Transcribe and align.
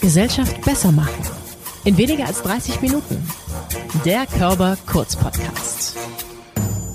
Gesellschaft 0.00 0.60
besser 0.64 0.92
machen. 0.92 1.24
In 1.84 1.96
weniger 1.96 2.26
als 2.26 2.42
30 2.42 2.80
Minuten. 2.80 3.28
Der 4.04 4.26
Körper 4.26 4.76
Kurz 4.86 5.16
Podcast. 5.16 5.96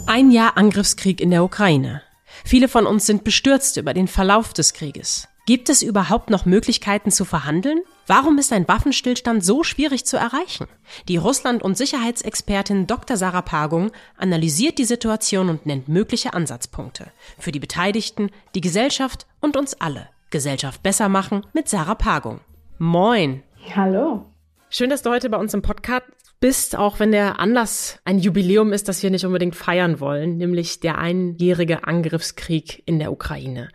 Ein 0.06 0.32
Jahr 0.32 0.58
Angriffskrieg 0.58 1.22
in 1.22 1.32
der 1.32 1.44
Ukraine. 1.44 2.02
Viele 2.46 2.68
von 2.68 2.86
uns 2.86 3.06
sind 3.06 3.24
bestürzt 3.24 3.78
über 3.78 3.94
den 3.94 4.08
Verlauf 4.08 4.54
des 4.54 4.74
Krieges. 4.74 5.28
Gibt 5.46 5.70
es 5.70 5.82
überhaupt 5.82 6.30
noch 6.30 6.46
Möglichkeiten 6.46 7.12
zu 7.12 7.26
verhandeln? 7.26 7.82
Warum 8.08 8.38
ist 8.38 8.54
ein 8.54 8.68
Waffenstillstand 8.68 9.44
so 9.44 9.64
schwierig 9.64 10.06
zu 10.06 10.16
erreichen? 10.16 10.68
Die 11.08 11.18
Russland- 11.18 11.64
und 11.64 11.78
Sicherheitsexpertin 11.78 12.88
Dr. 12.88 13.18
Sarah 13.18 13.42
Pagung 13.42 13.92
analysiert 14.18 14.78
die 14.78 14.86
Situation 14.86 15.50
und 15.50 15.66
nennt 15.66 15.88
mögliche 15.88 16.34
Ansatzpunkte. 16.34 17.12
Für 17.40 17.52
die 17.52 17.60
Beteiligten, 17.60 18.30
die 18.56 18.62
Gesellschaft 18.62 19.26
und 19.40 19.58
uns 19.58 19.74
alle. 19.82 20.10
Gesellschaft 20.32 20.82
besser 20.82 21.10
machen 21.10 21.46
mit 21.54 21.70
Sarah 21.70 21.96
Pagung. 21.96 22.42
Moin. 22.78 23.44
Hallo. 23.76 24.26
Schön, 24.70 24.90
dass 24.90 25.04
du 25.04 25.10
heute 25.10 25.30
bei 25.30 25.38
uns 25.38 25.54
im 25.54 25.62
Podcast 25.62 26.06
bist, 26.40 26.76
auch 26.76 27.00
wenn 27.00 27.12
der 27.12 27.40
Anlass 27.40 28.00
ein 28.04 28.20
Jubiläum 28.20 28.74
ist, 28.74 28.88
das 28.88 29.04
wir 29.04 29.12
nicht 29.12 29.26
unbedingt 29.26 29.56
feiern 29.56 30.00
wollen, 30.00 30.38
nämlich 30.38 30.80
der 30.80 30.98
einjährige 30.98 31.86
Angriffskrieg 31.86 32.82
in 32.88 32.98
der 32.98 33.12
Ukraine. 33.12 33.70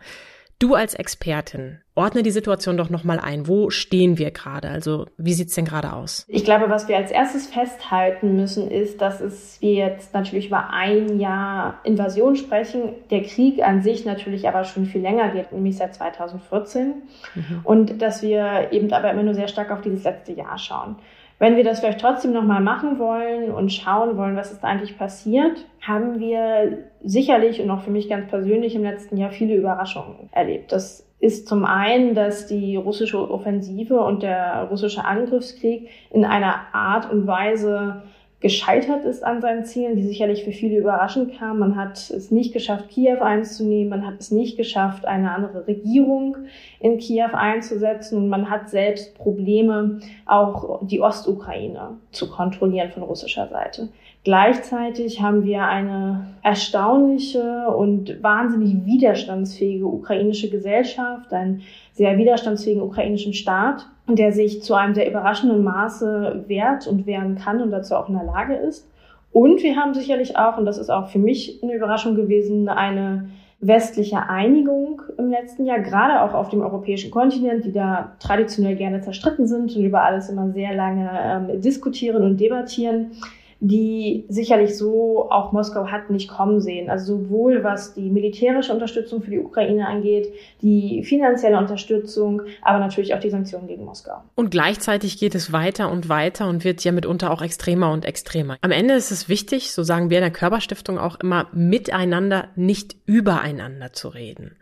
Du 0.59 0.75
als 0.75 0.93
Expertin, 0.93 1.79
ordne 1.97 2.23
die 2.23 2.31
Situation 2.31 2.77
doch 2.77 2.89
nochmal 2.89 3.19
ein. 3.19 3.47
Wo 3.47 3.69
stehen 3.69 4.17
wir 4.17 4.31
gerade? 4.31 4.69
Also 4.69 5.05
wie 5.17 5.33
sieht's 5.33 5.55
denn 5.55 5.65
gerade 5.65 5.93
aus? 5.93 6.25
Ich 6.27 6.45
glaube, 6.45 6.69
was 6.69 6.87
wir 6.87 6.95
als 6.95 7.11
erstes 7.11 7.47
festhalten 7.47 8.35
müssen, 8.35 8.69
ist, 8.69 9.01
dass 9.01 9.19
es 9.19 9.59
wir 9.61 9.73
jetzt 9.73 10.13
natürlich 10.13 10.47
über 10.47 10.69
ein 10.71 11.19
Jahr 11.19 11.79
Invasion 11.83 12.35
sprechen. 12.35 12.93
Der 13.09 13.23
Krieg 13.23 13.63
an 13.63 13.81
sich 13.81 14.05
natürlich 14.05 14.47
aber 14.47 14.63
schon 14.63 14.85
viel 14.85 15.01
länger 15.01 15.29
geht, 15.29 15.51
nämlich 15.51 15.77
seit 15.77 15.95
2014. 15.95 16.93
Mhm. 17.33 17.61
Und 17.63 18.01
dass 18.01 18.21
wir 18.21 18.69
eben 18.71 18.91
aber 18.93 19.11
immer 19.11 19.23
nur 19.23 19.33
sehr 19.33 19.47
stark 19.47 19.71
auf 19.71 19.81
dieses 19.81 20.03
letzte 20.03 20.33
Jahr 20.33 20.57
schauen. 20.57 20.97
Wenn 21.39 21.55
wir 21.55 21.63
das 21.63 21.79
vielleicht 21.79 22.01
trotzdem 22.01 22.33
nochmal 22.33 22.61
machen 22.61 22.97
wollen 22.97 23.51
und 23.51 23.71
schauen 23.71 24.17
wollen, 24.17 24.35
was 24.35 24.51
ist 24.51 24.63
da 24.63 24.69
eigentlich 24.69 24.97
passiert, 24.97 25.65
haben 25.81 26.19
wir 26.19 26.85
sicherlich 27.03 27.61
und 27.61 27.69
auch 27.69 27.81
für 27.81 27.91
mich 27.91 28.09
ganz 28.09 28.27
persönlich 28.27 28.73
im 28.73 28.81
letzten 28.81 29.17
Jahr 29.17 29.29
viele 29.29 29.55
Überraschungen 29.55 30.29
erlebt. 30.31 30.71
Das 30.71 31.06
ist 31.19 31.47
zum 31.47 31.65
einen, 31.65 32.13
dass 32.13 32.47
die 32.47 32.75
russische 32.75 33.29
Offensive 33.29 33.99
und 33.99 34.23
der 34.23 34.67
russische 34.69 35.03
Angriffskrieg 35.03 35.89
in 36.11 36.25
einer 36.25 36.73
Art 36.73 37.11
und 37.11 37.25
Weise 37.25 38.03
gescheitert 38.39 39.03
ist 39.03 39.23
an 39.23 39.41
seinen 39.41 39.65
Zielen, 39.65 39.95
die 39.95 40.03
sicherlich 40.03 40.43
für 40.43 40.51
viele 40.51 40.77
überraschend 40.77 41.39
kamen. 41.39 41.59
Man 41.59 41.75
hat 41.75 41.97
es 41.97 42.29
nicht 42.29 42.53
geschafft, 42.53 42.89
Kiew 42.89 43.19
einzunehmen, 43.19 43.89
man 43.89 44.05
hat 44.05 44.19
es 44.19 44.29
nicht 44.29 44.57
geschafft, 44.57 45.05
eine 45.05 45.31
andere 45.31 45.65
Regierung 45.65 46.37
in 46.79 46.99
Kiew 46.99 47.33
einzusetzen 47.33 48.17
und 48.17 48.29
man 48.29 48.47
hat 48.51 48.69
selbst 48.69 49.17
Probleme, 49.17 49.99
auch 50.27 50.85
die 50.85 51.01
Ostukraine 51.01 51.97
zu 52.11 52.29
kontrollieren 52.29 52.91
von 52.91 53.01
russischer 53.01 53.47
Seite. 53.47 53.89
Gleichzeitig 54.23 55.21
haben 55.21 55.45
wir 55.45 55.63
eine 55.63 56.35
erstaunliche 56.43 57.67
und 57.69 58.21
wahnsinnig 58.21 58.85
widerstandsfähige 58.85 59.85
ukrainische 59.85 60.49
Gesellschaft, 60.49 61.31
einen 61.31 61.61
sehr 61.93 62.17
widerstandsfähigen 62.17 62.81
ukrainischen 62.81 63.33
Staat, 63.33 63.87
der 64.07 64.33
sich 64.33 64.61
zu 64.63 64.73
einem 64.73 64.95
sehr 64.95 65.09
überraschenden 65.09 65.63
Maße 65.63 66.43
wehrt 66.47 66.87
und 66.87 67.05
wehren 67.05 67.35
kann 67.35 67.61
und 67.61 67.71
dazu 67.71 67.95
auch 67.95 68.09
in 68.09 68.15
der 68.15 68.25
Lage 68.25 68.55
ist. 68.55 68.89
Und 69.31 69.61
wir 69.63 69.75
haben 69.75 69.93
sicherlich 69.93 70.37
auch, 70.37 70.57
und 70.57 70.65
das 70.65 70.77
ist 70.77 70.89
auch 70.89 71.09
für 71.09 71.19
mich 71.19 71.61
eine 71.61 71.75
Überraschung 71.75 72.15
gewesen, 72.15 72.69
eine 72.69 73.29
westliche 73.59 74.29
Einigung 74.29 75.01
im 75.17 75.29
letzten 75.29 75.65
Jahr, 75.65 75.79
gerade 75.79 76.21
auch 76.21 76.33
auf 76.33 76.49
dem 76.49 76.61
europäischen 76.61 77.11
Kontinent, 77.11 77.65
die 77.65 77.71
da 77.71 78.15
traditionell 78.19 78.75
gerne 78.75 79.01
zerstritten 79.01 79.47
sind 79.47 79.75
und 79.75 79.83
über 79.83 80.03
alles 80.03 80.29
immer 80.29 80.49
sehr 80.51 80.75
lange 80.75 81.09
ähm, 81.13 81.61
diskutieren 81.61 82.23
und 82.23 82.39
debattieren 82.39 83.11
die 83.59 84.25
sicherlich 84.29 84.77
so 84.77 85.29
auch 85.31 85.51
Moskau 85.51 85.87
hat 85.87 86.09
nicht 86.09 86.29
kommen 86.29 86.61
sehen. 86.61 86.89
Also 86.89 87.17
sowohl 87.17 87.63
was 87.63 87.93
die 87.93 88.09
militärische 88.09 88.71
Unterstützung 88.71 89.21
für 89.21 89.31
die 89.31 89.39
Ukraine 89.39 89.87
angeht, 89.87 90.31
die 90.61 91.03
finanzielle 91.03 91.57
Unterstützung, 91.57 92.43
aber 92.61 92.79
natürlich 92.79 93.15
auch 93.15 93.19
die 93.19 93.29
Sanktionen 93.29 93.67
gegen 93.67 93.85
Moskau. 93.85 94.17
Und 94.35 94.51
gleichzeitig 94.51 95.17
geht 95.17 95.33
es 95.33 95.51
weiter 95.51 95.91
und 95.91 96.09
weiter 96.09 96.47
und 96.47 96.63
wird 96.63 96.83
ja 96.83 96.91
mitunter 96.91 97.31
auch 97.31 97.41
extremer 97.41 97.91
und 97.91 98.05
extremer. 98.05 98.57
Am 98.61 98.71
Ende 98.71 98.93
ist 98.93 99.11
es 99.11 99.27
wichtig, 99.27 99.71
so 99.71 99.83
sagen 99.83 100.09
wir 100.09 100.17
in 100.17 100.23
der 100.23 100.31
Körperstiftung 100.31 100.99
auch 100.99 101.19
immer, 101.19 101.47
miteinander, 101.51 102.49
nicht 102.55 102.95
übereinander 103.05 103.93
zu 103.93 104.09
reden. 104.09 104.55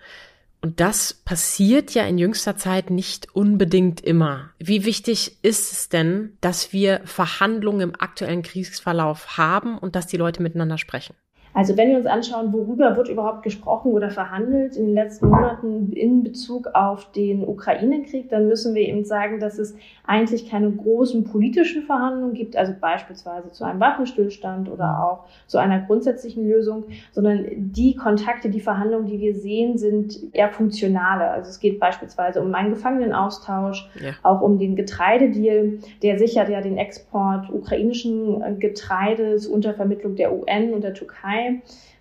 Und 0.66 0.80
das 0.80 1.14
passiert 1.14 1.94
ja 1.94 2.08
in 2.08 2.18
jüngster 2.18 2.58
Zeit 2.58 2.90
nicht 2.90 3.36
unbedingt 3.36 4.02
immer. 4.02 4.50
Wie 4.58 4.84
wichtig 4.84 5.38
ist 5.44 5.72
es 5.72 5.90
denn, 5.90 6.40
dass 6.42 6.74
wir 6.74 7.02
Verhandlungen 7.06 7.82
im 7.82 8.02
aktuellen 8.02 8.42
Kriegsverlauf 8.42 9.38
haben 9.38 9.78
und 9.78 9.96
dass 9.96 10.08
die 10.08 10.18
Leute 10.18 10.42
miteinander 10.42 10.80
sprechen? 10.80 11.14
Also 11.56 11.78
wenn 11.78 11.90
wir 11.90 11.98
uns 11.98 12.06
anschauen, 12.06 12.52
worüber 12.52 12.98
wird 12.98 13.08
überhaupt 13.08 13.42
gesprochen 13.42 13.94
oder 13.94 14.10
verhandelt 14.10 14.76
in 14.76 14.88
den 14.88 14.94
letzten 14.94 15.30
Monaten 15.30 15.94
in 15.94 16.22
Bezug 16.22 16.68
auf 16.74 17.10
den 17.14 17.48
Ukraine-Krieg, 17.48 18.28
dann 18.28 18.50
müssen 18.50 18.76
wir 18.76 18.82
eben 18.82 19.06
sagen, 19.06 19.40
dass 19.40 19.58
es 19.58 19.74
eigentlich 20.06 20.50
keine 20.50 20.70
großen 20.70 21.24
politischen 21.24 21.84
Verhandlungen 21.84 22.34
gibt, 22.34 22.58
also 22.58 22.74
beispielsweise 22.80 23.54
zu 23.54 23.64
einem 23.64 23.80
Waffenstillstand 23.80 24.70
oder 24.70 25.02
auch 25.02 25.24
zu 25.48 25.58
einer 25.58 25.80
grundsätzlichen 25.80 26.46
Lösung, 26.46 26.84
sondern 27.14 27.46
die 27.56 27.96
Kontakte, 27.96 28.50
die 28.50 28.60
Verhandlungen, 28.60 29.08
die 29.08 29.22
wir 29.22 29.34
sehen, 29.34 29.78
sind 29.78 30.34
eher 30.34 30.50
funktionale. 30.50 31.30
Also 31.30 31.50
es 31.50 31.62
geht 31.62 31.80
beispielsweise 31.80 32.42
um 32.42 32.54
einen 32.54 32.72
Gefangenenaustausch, 32.72 33.90
ja. 34.04 34.12
auch 34.24 34.42
um 34.42 34.60
den 34.60 34.76
Getreidedeal, 34.76 35.80
der 36.04 36.20
sichert 36.20 36.50
ja 36.50 36.60
den 36.60 36.78
Export 36.78 37.50
ukrainischen 37.50 38.60
Getreides 38.60 39.48
unter 39.48 39.74
Vermittlung 39.74 40.18
der 40.18 40.34
UN 40.34 40.74
und 40.74 40.84
der 40.84 40.94
Türkei 40.94 41.45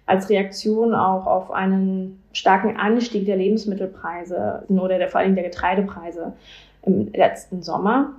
als 0.06 0.28
Reaktion 0.28 0.94
auch 0.94 1.26
auf 1.26 1.50
einen 1.50 2.22
starken 2.32 2.76
Anstieg 2.76 3.26
der 3.26 3.36
Lebensmittelpreise 3.36 4.64
oder 4.68 4.98
der, 4.98 5.08
vor 5.08 5.20
allem 5.20 5.34
der 5.34 5.44
Getreidepreise 5.44 6.34
im 6.84 7.10
letzten 7.12 7.62
Sommer. 7.62 8.14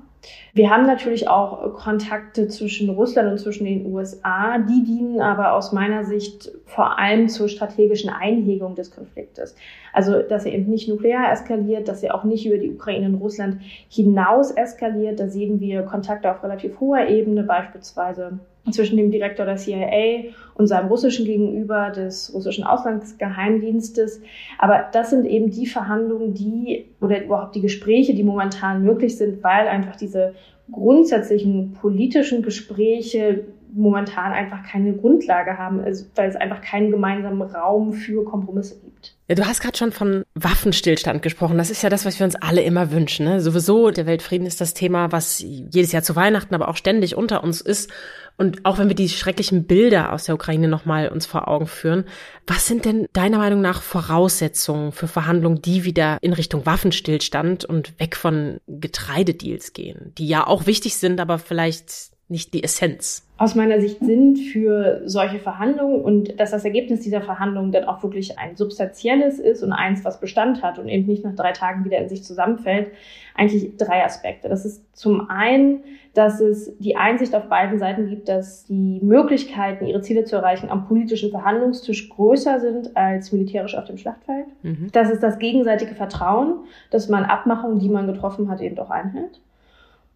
Wir 0.53 0.69
haben 0.69 0.88
natürlich 0.88 1.28
auch 1.28 1.74
Kontakte 1.75 2.47
zwischen 2.47 2.90
Russland 2.90 3.30
und 3.30 3.38
zwischen 3.38 3.66
den 3.66 3.86
USA. 3.94 4.58
Die 4.58 4.84
dienen 4.84 5.22
aber 5.22 5.53
aus 5.53 5.72
meiner 5.72 6.03
Sicht 6.03 6.52
vor 6.66 6.97
allem 6.97 7.30
zur 7.30 7.47
strategischen 7.47 8.09
Einhegung 8.09 8.74
des 8.75 8.90
Konfliktes. 8.90 9.56
Also, 9.95 10.22
dass 10.22 10.45
er 10.45 10.51
eben 10.51 10.69
nicht 10.69 10.89
nuklear 10.89 11.31
eskaliert, 11.31 11.88
dass 11.88 12.03
er 12.03 12.16
auch 12.16 12.25
nicht 12.25 12.45
über 12.45 12.57
die 12.57 12.69
Ukraine 12.69 13.07
und 13.07 13.16
Russland 13.16 13.61
hinaus 13.88 14.51
eskaliert. 14.51 15.22
Da 15.22 15.29
sehen 15.29 15.61
wir 15.61 15.83
Kontakte 15.83 16.29
auf 16.29 16.44
relativ 16.44 16.81
hoher 16.81 17.07
Ebene, 17.07 17.44
beispielsweise 17.44 18.39
zwischen 18.72 18.97
dem 18.97 19.09
Direktor 19.09 19.45
der 19.45 19.56
CIA 19.56 20.33
und 20.56 20.67
seinem 20.67 20.89
russischen 20.89 21.25
Gegenüber 21.25 21.91
des 21.91 22.33
russischen 22.33 22.66
Auslandsgeheimdienstes. 22.66 24.22
Aber 24.57 24.85
das 24.91 25.11
sind 25.11 25.25
eben 25.25 25.50
die 25.50 25.66
Verhandlungen, 25.66 26.33
die 26.33 26.88
oder 27.00 27.23
überhaupt 27.23 27.56
die 27.56 27.62
Gespräche, 27.62 28.13
die 28.13 28.23
momentan 28.23 28.83
möglich 28.83 29.16
sind, 29.16 29.41
weil 29.44 29.69
einfach 29.69 29.95
diese 29.95 30.33
grundsätzlichen 30.72 31.72
politischen 31.73 32.41
Gespräche 32.41 33.45
momentan 33.75 34.31
einfach 34.31 34.63
keine 34.63 34.94
Grundlage 34.94 35.58
haben, 35.58 35.81
also 35.81 36.06
weil 36.16 36.30
es 36.30 36.36
einfach 36.36 36.62
keinen 36.62 36.91
gemeinsamen 36.91 37.41
Raum 37.41 37.94
für 37.94 38.24
Kompromisse 38.24 38.80
gibt. 38.80 39.16
Ja, 39.28 39.36
du 39.36 39.46
hast 39.46 39.59
gerade 39.59 39.78
schon 39.78 39.91
von 39.91 40.24
Waffenstillstand 40.36 41.22
gesprochen. 41.22 41.58
Das 41.58 41.69
ist 41.69 41.81
ja 41.81 41.90
das, 41.90 42.06
was 42.06 42.19
wir 42.19 42.25
uns 42.25 42.36
alle 42.36 42.62
immer 42.62 42.91
wünschen. 42.91 43.25
Ne? 43.25 43.41
Sowieso, 43.41 43.91
der 43.91 44.06
Weltfrieden 44.06 44.47
ist 44.47 44.62
das 44.62 44.74
Thema, 44.74 45.12
was 45.12 45.40
jedes 45.40 45.91
Jahr 45.91 46.03
zu 46.03 46.16
Weihnachten, 46.16 46.56
aber 46.56 46.69
auch 46.69 46.78
ständig 46.78 47.16
unter 47.16 47.44
uns 47.44 47.59
ist. 47.59 47.91
Und 48.38 48.66
auch 48.66 48.78
wenn 48.78 48.88
wir 48.88 48.96
die 48.96 49.09
schrecklichen 49.09 49.66
Bilder 49.66 50.13
aus 50.13 50.25
der 50.25 50.36
Ukraine 50.36 50.68
nochmal 50.68 51.07
uns 51.09 51.25
vor 51.25 51.47
Augen 51.47 51.68
führen, 51.68 52.06
was 52.46 52.68
sind 52.68 52.86
denn 52.86 53.07
deiner 53.13 53.38
Meinung 53.38 53.62
nach 53.62 53.81
Voraussetzungen 53.81 54.92
für 54.92 55.07
Verhandlungen, 55.07 55.62
die 55.62 55.86
wieder 55.86 56.18
in 56.22 56.34
Richtung 56.34 56.66
Waffenstillstand 56.66 57.66
und 57.66 58.00
weg 58.00 58.16
von 58.16 58.59
Getreidedeals 58.68 59.74
gehen, 59.74 60.13
die 60.18 60.27
ja 60.27 60.45
auch 60.45 60.66
wichtig 60.66 60.98
sind, 60.98 61.19
aber 61.19 61.39
vielleicht 61.39 62.14
nicht 62.27 62.54
die 62.54 62.63
Essenz? 62.63 63.25
aus 63.38 63.54
meiner 63.54 63.81
Sicht 63.81 64.00
sind 64.00 64.38
für 64.38 65.01
solche 65.06 65.39
Verhandlungen 65.39 66.01
und 66.01 66.39
dass 66.39 66.51
das 66.51 66.63
Ergebnis 66.63 67.01
dieser 67.01 67.22
Verhandlungen 67.22 67.74
dann 67.74 67.83
auch 67.83 68.01
wirklich 68.01 68.39
ein 68.39 68.56
substanzielles 68.56 69.39
ist 69.39 69.62
und 69.62 69.74
eins, 69.74 70.06
was 70.06 70.22
Bestand 70.22 70.63
hat 70.63 70.80
und 70.80 70.88
eben 70.88 71.06
nicht 71.06 71.25
nach 71.25 71.36
drei 71.36 71.51
Tagen 71.51 71.83
wieder 71.83 71.98
in 71.98 72.07
sich 72.07 72.24
zusammenfällt, 72.24 72.92
eigentlich 73.36 73.75
drei 73.75 74.06
Aspekte. 74.06 74.48
Das 74.48 74.63
ist 74.63 74.86
zum 74.95 75.30
einen, 75.30 75.83
dass 76.13 76.39
es 76.39 76.77
die 76.80 76.95
Einsicht 76.95 77.36
auf 77.36 77.50
beiden 77.50 77.77
Seiten 77.77 78.07
gibt, 78.07 78.30
dass 78.30 78.66
die 78.68 79.01
Möglichkeiten, 79.04 79.86
ihre 79.86 80.00
Ziele 80.00 80.24
zu 80.24 80.38
erreichen, 80.38 80.69
am 80.69 80.88
politischen 80.88 81.31
Verhandlungstisch 81.31 82.10
größer 82.10 82.62
sind 82.62 82.95
als 82.95 83.33
militärisch 83.33 83.75
auf 83.75 83.83
dem 83.83 83.98
Schlachtfeld. 83.98 84.45
Mhm. 84.63 84.88
Das 84.94 85.12
ist 85.12 85.22
das 85.22 85.39
gegenseitige 85.39 85.94
Vertrauen, 85.94 86.60
dass 86.89 87.10
man 87.10 87.25
Abmachungen, 87.25 87.80
die 87.80 87.89
man 87.89 88.07
getroffen 88.07 88.50
hat, 88.50 88.62
eben 88.62 88.80
auch 88.80 88.92
einhält. 88.92 89.42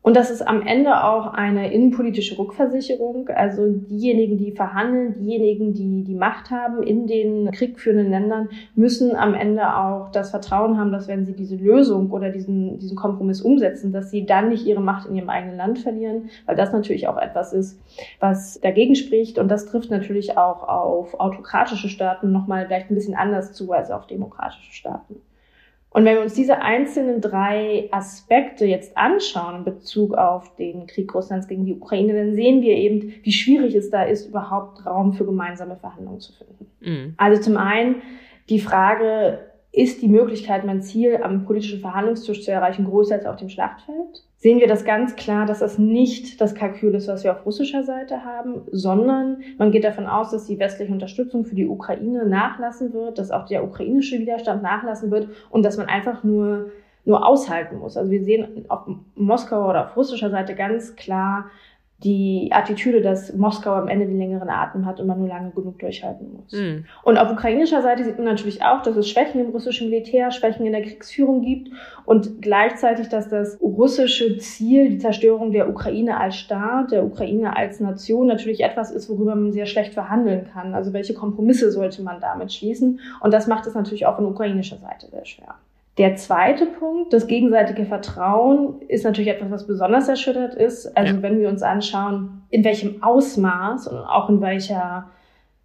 Und 0.01 0.15
das 0.15 0.31
ist 0.31 0.41
am 0.41 0.65
Ende 0.65 1.03
auch 1.03 1.33
eine 1.33 1.73
innenpolitische 1.73 2.37
Rückversicherung. 2.37 3.27
Also 3.29 3.67
diejenigen, 3.67 4.37
die 4.37 4.53
verhandeln, 4.53 5.13
diejenigen, 5.19 5.73
die 5.73 6.03
die 6.05 6.15
Macht 6.15 6.51
haben 6.51 6.81
in 6.83 7.05
den 7.05 7.51
kriegführenden 7.51 8.09
Ländern, 8.09 8.47
müssen 8.75 9.15
am 9.15 9.33
Ende 9.33 9.75
auch 9.75 10.09
das 10.11 10.31
Vertrauen 10.31 10.77
haben, 10.77 10.93
dass 10.93 11.09
wenn 11.09 11.25
sie 11.25 11.33
diese 11.33 11.57
Lösung 11.57 12.11
oder 12.11 12.29
diesen, 12.29 12.79
diesen 12.79 12.95
Kompromiss 12.95 13.41
umsetzen, 13.41 13.91
dass 13.91 14.09
sie 14.09 14.25
dann 14.25 14.49
nicht 14.49 14.65
ihre 14.65 14.81
Macht 14.81 15.09
in 15.09 15.15
ihrem 15.15 15.29
eigenen 15.29 15.57
Land 15.57 15.79
verlieren, 15.79 16.29
weil 16.45 16.55
das 16.55 16.71
natürlich 16.71 17.09
auch 17.09 17.17
etwas 17.17 17.51
ist, 17.51 17.77
was 18.21 18.59
dagegen 18.61 18.95
spricht. 18.95 19.37
Und 19.37 19.49
das 19.49 19.65
trifft 19.65 19.91
natürlich 19.91 20.37
auch 20.37 20.63
auf 20.63 21.19
autokratische 21.19 21.89
Staaten 21.89 22.31
nochmal 22.31 22.67
vielleicht 22.67 22.89
ein 22.89 22.95
bisschen 22.95 23.15
anders 23.15 23.51
zu 23.51 23.73
als 23.73 23.91
auf 23.91 24.07
demokratische 24.07 24.71
Staaten. 24.71 25.21
Und 25.91 26.05
wenn 26.05 26.15
wir 26.15 26.21
uns 26.21 26.35
diese 26.35 26.61
einzelnen 26.61 27.19
drei 27.19 27.89
Aspekte 27.91 28.65
jetzt 28.65 28.95
anschauen 28.95 29.57
in 29.57 29.63
Bezug 29.63 30.13
auf 30.13 30.55
den 30.55 30.85
Krieg 30.85 31.13
Russlands 31.15 31.47
gegen 31.47 31.65
die 31.65 31.73
Ukraine, 31.73 32.13
dann 32.13 32.35
sehen 32.35 32.61
wir 32.61 32.75
eben, 32.75 33.13
wie 33.23 33.31
schwierig 33.31 33.73
es 33.73 33.89
da 33.89 34.03
ist, 34.03 34.27
überhaupt 34.27 34.85
Raum 34.85 35.13
für 35.13 35.25
gemeinsame 35.25 35.77
Verhandlungen 35.77 36.19
zu 36.19 36.31
finden. 36.33 36.67
Mhm. 36.81 37.13
Also 37.17 37.41
zum 37.41 37.57
einen 37.57 38.03
die 38.49 38.59
Frage, 38.59 39.39
ist 39.71 40.01
die 40.01 40.07
Möglichkeit, 40.07 40.65
mein 40.65 40.81
Ziel 40.81 41.17
am 41.21 41.45
politischen 41.45 41.79
Verhandlungstisch 41.79 42.43
zu 42.43 42.51
erreichen, 42.51 42.85
größer 42.85 43.15
als 43.15 43.25
auf 43.25 43.35
dem 43.35 43.49
Schlachtfeld? 43.49 44.23
Sehen 44.41 44.61
wir 44.61 44.67
das 44.67 44.85
ganz 44.85 45.17
klar, 45.17 45.45
dass 45.45 45.59
das 45.59 45.77
nicht 45.77 46.39
das 46.39 46.55
Kalkül 46.55 46.95
ist, 46.95 47.09
was 47.09 47.25
wir 47.25 47.33
auf 47.33 47.45
russischer 47.45 47.83
Seite 47.83 48.23
haben, 48.23 48.61
sondern 48.71 49.43
man 49.57 49.71
geht 49.71 49.83
davon 49.83 50.07
aus, 50.07 50.31
dass 50.31 50.45
die 50.45 50.57
westliche 50.57 50.93
Unterstützung 50.93 51.43
für 51.43 51.55
die 51.55 51.67
Ukraine 51.67 52.25
nachlassen 52.25 52.93
wird, 52.93 53.17
dass 53.17 53.31
auch 53.31 53.45
der 53.47 53.65
ukrainische 53.65 54.17
Widerstand 54.17 54.63
nachlassen 54.63 55.11
wird 55.11 55.27
und 55.49 55.63
dass 55.63 55.75
man 55.75 55.87
einfach 55.87 56.23
nur 56.23 56.71
nur 57.05 57.25
aushalten 57.25 57.79
muss. 57.79 57.97
Also 57.97 58.11
wir 58.11 58.23
sehen 58.23 58.65
auf 58.67 58.81
Moskauer 59.15 59.69
oder 59.69 59.85
auf 59.85 59.97
russischer 59.97 60.29
Seite 60.29 60.53
ganz 60.55 60.95
klar 60.95 61.49
die 62.03 62.49
Attitüde, 62.53 63.01
dass 63.01 63.35
Moskau 63.35 63.73
am 63.73 63.89
Ende 63.89 64.05
den 64.05 64.17
längeren 64.17 64.49
Atem 64.49 64.85
hat 64.85 65.01
und 65.01 65.07
man 65.07 65.19
nur 65.19 65.27
lange 65.27 65.51
genug 65.51 65.79
durchhalten 65.79 66.31
muss. 66.33 66.51
Mhm. 66.53 66.85
Und 67.03 67.17
auf 67.17 67.29
ukrainischer 67.29 67.81
Seite 67.81 68.05
sieht 68.05 68.15
man 68.15 68.25
natürlich 68.25 68.63
auch, 68.63 68.81
dass 68.81 68.95
es 68.95 69.09
Schwächen 69.09 69.41
im 69.41 69.49
russischen 69.49 69.89
Militär, 69.89 70.31
Schwächen 70.31 70.65
in 70.65 70.71
der 70.71 70.81
Kriegsführung 70.81 71.41
gibt 71.41 71.71
und 72.05 72.41
gleichzeitig, 72.41 73.09
dass 73.09 73.27
das 73.27 73.59
russische 73.61 74.37
Ziel, 74.37 74.89
die 74.89 74.97
Zerstörung 74.97 75.51
der 75.51 75.69
Ukraine 75.69 76.17
als 76.17 76.37
Staat, 76.37 76.91
der 76.91 77.03
Ukraine 77.03 77.57
als 77.57 77.81
Nation 77.81 78.27
natürlich 78.27 78.61
etwas 78.61 78.91
ist, 78.91 79.09
worüber 79.09 79.35
man 79.35 79.51
sehr 79.51 79.65
schlecht 79.65 79.93
verhandeln 79.93 80.47
kann. 80.53 80.73
Also 80.73 80.93
welche 80.93 81.13
Kompromisse 81.13 81.69
sollte 81.69 82.01
man 82.01 82.21
damit 82.21 82.53
schließen? 82.53 83.01
Und 83.19 83.33
das 83.33 83.47
macht 83.47 83.67
es 83.67 83.73
natürlich 83.73 84.05
auch 84.05 84.15
von 84.15 84.25
ukrainischer 84.25 84.77
Seite 84.77 85.07
sehr 85.07 85.25
schwer. 85.25 85.55
Der 85.99 86.15
zweite 86.15 86.65
Punkt, 86.65 87.11
das 87.11 87.27
gegenseitige 87.27 87.85
Vertrauen, 87.85 88.81
ist 88.87 89.03
natürlich 89.03 89.29
etwas, 89.29 89.51
was 89.51 89.67
besonders 89.67 90.07
erschüttert 90.07 90.55
ist. 90.55 90.95
Also 90.97 91.15
ja. 91.15 91.21
wenn 91.21 91.41
wir 91.41 91.49
uns 91.49 91.61
anschauen, 91.61 92.43
in 92.49 92.63
welchem 92.63 93.03
Ausmaß 93.03 93.87
und 93.89 93.97
auch 93.97 94.29
in 94.29 94.39
welcher 94.39 95.09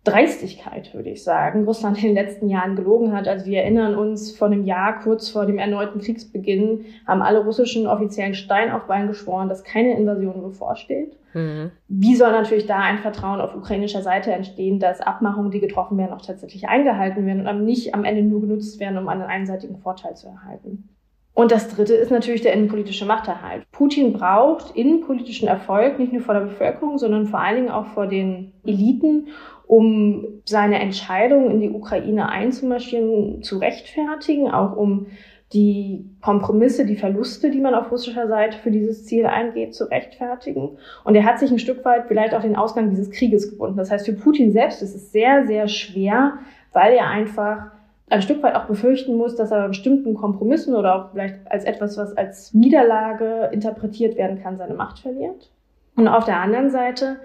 Dreistigkeit, 0.04 0.92
würde 0.94 1.10
ich 1.10 1.24
sagen, 1.24 1.64
Russland 1.64 1.96
in 1.96 2.08
den 2.08 2.14
letzten 2.14 2.50
Jahren 2.50 2.76
gelogen 2.76 3.12
hat. 3.12 3.26
Also 3.26 3.46
wir 3.46 3.62
erinnern 3.62 3.94
uns, 3.94 4.36
vor 4.36 4.48
einem 4.48 4.64
Jahr, 4.64 5.00
kurz 5.00 5.30
vor 5.30 5.46
dem 5.46 5.58
erneuten 5.58 6.00
Kriegsbeginn, 6.00 6.84
haben 7.06 7.22
alle 7.22 7.42
russischen 7.42 7.86
Offiziellen 7.86 8.34
Stein 8.34 8.70
auf 8.70 8.84
Bein 8.84 9.06
geschworen, 9.06 9.48
dass 9.48 9.64
keine 9.64 9.96
Invasion 9.96 10.42
bevorsteht. 10.42 11.16
Mhm. 11.32 11.70
Wie 11.88 12.16
soll 12.16 12.32
natürlich 12.32 12.66
da 12.66 12.80
ein 12.80 12.98
Vertrauen 12.98 13.40
auf 13.40 13.56
ukrainischer 13.56 14.02
Seite 14.02 14.30
entstehen, 14.32 14.78
dass 14.78 15.00
Abmachungen, 15.00 15.50
die 15.50 15.60
getroffen 15.60 15.96
werden, 15.96 16.12
auch 16.12 16.24
tatsächlich 16.24 16.68
eingehalten 16.68 17.24
werden 17.24 17.46
und 17.46 17.64
nicht 17.64 17.94
am 17.94 18.04
Ende 18.04 18.22
nur 18.22 18.42
genutzt 18.42 18.78
werden, 18.80 18.98
um 18.98 19.08
einen 19.08 19.22
einseitigen 19.22 19.78
Vorteil 19.78 20.14
zu 20.16 20.28
erhalten? 20.28 20.88
Und 21.36 21.50
das 21.50 21.68
Dritte 21.68 21.94
ist 21.94 22.12
natürlich 22.12 22.42
der 22.42 22.52
innenpolitische 22.52 23.06
Machterhalt. 23.06 23.64
Putin 23.72 24.12
braucht 24.12 24.76
innenpolitischen 24.76 25.48
Erfolg 25.48 25.98
nicht 25.98 26.12
nur 26.12 26.22
vor 26.22 26.34
der 26.34 26.42
Bevölkerung, 26.42 26.96
sondern 26.96 27.26
vor 27.26 27.40
allen 27.40 27.56
Dingen 27.56 27.70
auch 27.70 27.86
vor 27.86 28.06
den 28.06 28.52
Eliten 28.64 29.28
um 29.66 30.42
seine 30.44 30.78
Entscheidung 30.78 31.50
in 31.50 31.60
die 31.60 31.70
Ukraine 31.70 32.28
einzumarschieren 32.28 33.42
zu 33.42 33.58
rechtfertigen, 33.58 34.50
auch 34.50 34.76
um 34.76 35.06
die 35.52 36.04
Kompromisse, 36.20 36.84
die 36.84 36.96
Verluste, 36.96 37.50
die 37.50 37.60
man 37.60 37.74
auf 37.74 37.90
russischer 37.90 38.26
Seite 38.26 38.58
für 38.58 38.70
dieses 38.70 39.06
Ziel 39.06 39.26
eingeht, 39.26 39.74
zu 39.74 39.84
rechtfertigen. 39.84 40.78
Und 41.04 41.14
er 41.14 41.24
hat 41.24 41.38
sich 41.38 41.50
ein 41.50 41.60
Stück 41.60 41.84
weit 41.84 42.06
vielleicht 42.08 42.34
auch 42.34 42.42
den 42.42 42.56
Ausgang 42.56 42.90
dieses 42.90 43.10
Krieges 43.10 43.50
gebunden. 43.50 43.76
Das 43.76 43.90
heißt, 43.90 44.06
für 44.06 44.14
Putin 44.14 44.52
selbst 44.52 44.82
ist 44.82 44.94
es 44.94 45.12
sehr, 45.12 45.46
sehr 45.46 45.68
schwer, 45.68 46.38
weil 46.72 46.94
er 46.94 47.08
einfach 47.08 47.70
ein 48.10 48.20
Stück 48.20 48.42
weit 48.42 48.56
auch 48.56 48.66
befürchten 48.66 49.16
muss, 49.16 49.36
dass 49.36 49.50
er 49.50 49.62
bei 49.62 49.68
bestimmten 49.68 50.14
Kompromissen 50.14 50.74
oder 50.74 50.94
auch 50.94 51.10
vielleicht 51.12 51.36
als 51.50 51.64
etwas, 51.64 51.96
was 51.96 52.16
als 52.16 52.52
Niederlage 52.52 53.50
interpretiert 53.52 54.16
werden 54.16 54.42
kann, 54.42 54.58
seine 54.58 54.74
Macht 54.74 54.98
verliert. 54.98 55.50
Und 55.96 56.08
auf 56.08 56.24
der 56.24 56.40
anderen 56.40 56.70
Seite 56.70 57.16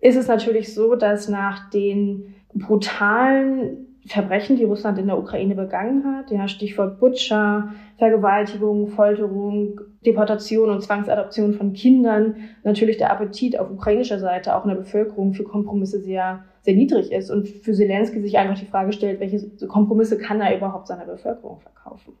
ist 0.00 0.16
es 0.16 0.28
natürlich 0.28 0.74
so, 0.74 0.94
dass 0.94 1.28
nach 1.28 1.70
den 1.70 2.34
brutalen 2.54 3.86
Verbrechen, 4.06 4.56
die 4.56 4.64
Russland 4.64 4.98
in 4.98 5.08
der 5.08 5.18
Ukraine 5.18 5.56
begangen 5.56 6.04
hat, 6.04 6.30
ja, 6.30 6.46
Stichwort 6.46 7.00
Butcher, 7.00 7.72
Vergewaltigung, 7.98 8.88
Folterung, 8.88 9.80
Deportation 10.04 10.70
und 10.70 10.82
Zwangsadoption 10.82 11.54
von 11.54 11.72
Kindern, 11.72 12.36
natürlich 12.62 12.98
der 12.98 13.10
Appetit 13.10 13.58
auf 13.58 13.70
ukrainischer 13.70 14.20
Seite 14.20 14.54
auch 14.54 14.64
in 14.64 14.68
der 14.68 14.76
Bevölkerung 14.76 15.34
für 15.34 15.42
Kompromisse 15.42 16.00
sehr, 16.00 16.44
sehr 16.62 16.74
niedrig 16.74 17.10
ist 17.10 17.30
und 17.30 17.48
für 17.48 17.72
Zelensky 17.72 18.20
sich 18.20 18.38
einfach 18.38 18.58
die 18.58 18.66
Frage 18.66 18.92
stellt, 18.92 19.18
welche 19.18 19.40
Kompromisse 19.66 20.18
kann 20.18 20.40
er 20.40 20.56
überhaupt 20.56 20.86
seiner 20.86 21.06
Bevölkerung 21.06 21.58
verkaufen? 21.60 22.12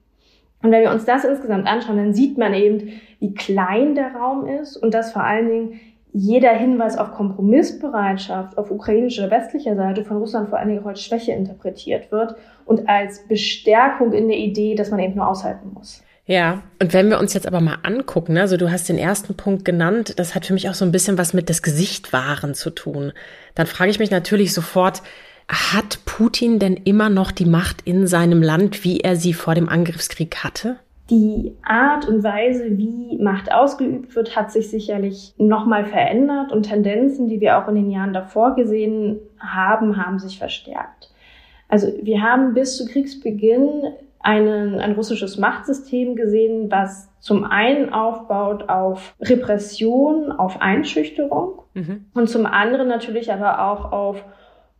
Und 0.62 0.72
wenn 0.72 0.82
wir 0.82 0.90
uns 0.90 1.04
das 1.04 1.24
insgesamt 1.24 1.68
anschauen, 1.68 1.98
dann 1.98 2.14
sieht 2.14 2.36
man 2.36 2.52
eben, 2.52 2.88
wie 3.20 3.34
klein 3.34 3.94
der 3.94 4.16
Raum 4.16 4.46
ist 4.46 4.76
und 4.76 4.92
dass 4.92 5.12
vor 5.12 5.22
allen 5.22 5.48
Dingen 5.48 5.80
jeder 6.18 6.54
Hinweis 6.54 6.96
auf 6.96 7.12
Kompromissbereitschaft 7.12 8.56
auf 8.56 8.70
ukrainischer 8.70 9.30
westlicher 9.30 9.76
Seite 9.76 10.02
von 10.02 10.16
Russland 10.16 10.48
vor 10.48 10.58
allen 10.58 10.70
Dingen 10.70 10.86
als 10.86 11.02
Schwäche 11.02 11.32
interpretiert 11.32 12.10
wird 12.10 12.36
und 12.64 12.88
als 12.88 13.28
Bestärkung 13.28 14.14
in 14.14 14.28
der 14.28 14.38
Idee, 14.38 14.74
dass 14.74 14.90
man 14.90 14.98
eben 14.98 15.16
nur 15.16 15.28
aushalten 15.28 15.72
muss. 15.74 16.02
Ja, 16.24 16.62
und 16.80 16.94
wenn 16.94 17.10
wir 17.10 17.18
uns 17.18 17.34
jetzt 17.34 17.46
aber 17.46 17.60
mal 17.60 17.78
angucken, 17.82 18.32
ne, 18.32 18.40
also 18.40 18.56
du 18.56 18.70
hast 18.70 18.88
den 18.88 18.96
ersten 18.96 19.34
Punkt 19.34 19.66
genannt, 19.66 20.14
das 20.16 20.34
hat 20.34 20.46
für 20.46 20.54
mich 20.54 20.70
auch 20.70 20.74
so 20.74 20.86
ein 20.86 20.90
bisschen 20.90 21.18
was 21.18 21.34
mit 21.34 21.50
das 21.50 21.60
Gesicht 21.60 22.14
wahren 22.14 22.54
zu 22.54 22.70
tun. 22.70 23.12
Dann 23.54 23.66
frage 23.66 23.90
ich 23.90 23.98
mich 23.98 24.10
natürlich 24.10 24.54
sofort, 24.54 25.02
hat 25.48 25.98
Putin 26.06 26.58
denn 26.58 26.76
immer 26.76 27.10
noch 27.10 27.30
die 27.30 27.44
Macht 27.44 27.82
in 27.82 28.06
seinem 28.06 28.42
Land, 28.42 28.84
wie 28.84 29.00
er 29.00 29.16
sie 29.16 29.34
vor 29.34 29.54
dem 29.54 29.68
Angriffskrieg 29.68 30.36
hatte? 30.42 30.76
Die 31.08 31.56
Art 31.62 32.08
und 32.08 32.24
Weise, 32.24 32.76
wie 32.78 33.16
Macht 33.22 33.52
ausgeübt 33.52 34.16
wird, 34.16 34.34
hat 34.34 34.50
sich 34.50 34.70
sicherlich 34.70 35.34
nochmal 35.38 35.84
verändert 35.84 36.50
und 36.50 36.64
Tendenzen, 36.64 37.28
die 37.28 37.40
wir 37.40 37.58
auch 37.58 37.68
in 37.68 37.76
den 37.76 37.90
Jahren 37.90 38.12
davor 38.12 38.56
gesehen 38.56 39.20
haben, 39.38 39.96
haben 39.96 40.18
sich 40.18 40.38
verstärkt. 40.38 41.10
Also 41.68 41.88
wir 42.02 42.22
haben 42.22 42.54
bis 42.54 42.76
zu 42.76 42.86
Kriegsbeginn 42.86 43.82
einen, 44.20 44.80
ein 44.80 44.92
russisches 44.92 45.38
Machtsystem 45.38 46.16
gesehen, 46.16 46.70
was 46.70 47.08
zum 47.20 47.44
einen 47.44 47.92
aufbaut 47.92 48.68
auf 48.68 49.14
Repression, 49.20 50.32
auf 50.32 50.60
Einschüchterung 50.60 51.62
mhm. 51.74 52.06
und 52.14 52.28
zum 52.28 52.46
anderen 52.46 52.88
natürlich 52.88 53.32
aber 53.32 53.70
auch 53.70 53.92
auf 53.92 54.24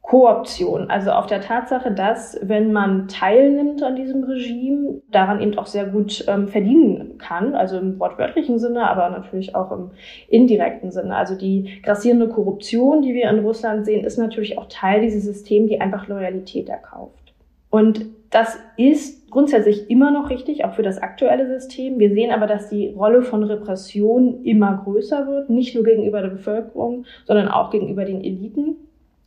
Kooption, 0.07 0.89
also 0.89 1.11
auf 1.11 1.27
der 1.27 1.41
Tatsache, 1.41 1.91
dass 1.91 2.39
wenn 2.41 2.73
man 2.73 3.09
teilnimmt 3.09 3.83
an 3.83 3.97
diesem 3.97 4.23
Regime, 4.23 5.03
daran 5.11 5.41
eben 5.41 5.59
auch 5.59 5.67
sehr 5.67 5.87
gut 5.87 6.25
ähm, 6.29 6.47
verdienen 6.47 7.19
kann, 7.19 7.57
also 7.57 7.77
im 7.77 7.99
wortwörtlichen 7.99 8.61
Sinne, 8.61 8.89
aber 8.89 9.11
natürlich 9.11 9.57
auch 9.57 9.73
im 9.73 9.91
indirekten 10.29 10.93
Sinne. 10.93 11.17
Also 11.17 11.35
die 11.35 11.81
grassierende 11.83 12.29
Korruption, 12.29 13.03
die 13.03 13.15
wir 13.15 13.29
in 13.29 13.41
Russland 13.41 13.85
sehen, 13.85 14.05
ist 14.05 14.17
natürlich 14.17 14.57
auch 14.59 14.67
Teil 14.69 15.01
dieses 15.01 15.25
Systems, 15.25 15.71
die 15.71 15.81
einfach 15.81 16.07
Loyalität 16.07 16.69
erkauft. 16.69 17.35
Und 17.69 18.07
das 18.31 18.57
ist 18.77 19.29
grundsätzlich 19.33 19.91
immer 19.91 20.13
noch 20.13 20.31
richtig, 20.31 20.65
auch 20.65 20.75
für 20.75 20.85
das 20.85 20.99
aktuelle 20.99 21.49
System. 21.49 21.99
Wir 21.99 22.11
sehen 22.11 22.31
aber, 22.31 22.47
dass 22.47 22.69
die 22.69 22.91
Rolle 22.91 23.23
von 23.23 23.43
Repression 23.43 24.45
immer 24.45 24.83
größer 24.85 25.27
wird, 25.27 25.51
nicht 25.51 25.75
nur 25.75 25.83
gegenüber 25.83 26.23
der 26.23 26.29
Bevölkerung, 26.29 27.07
sondern 27.25 27.49
auch 27.49 27.71
gegenüber 27.71 28.05
den 28.05 28.23
Eliten. 28.23 28.77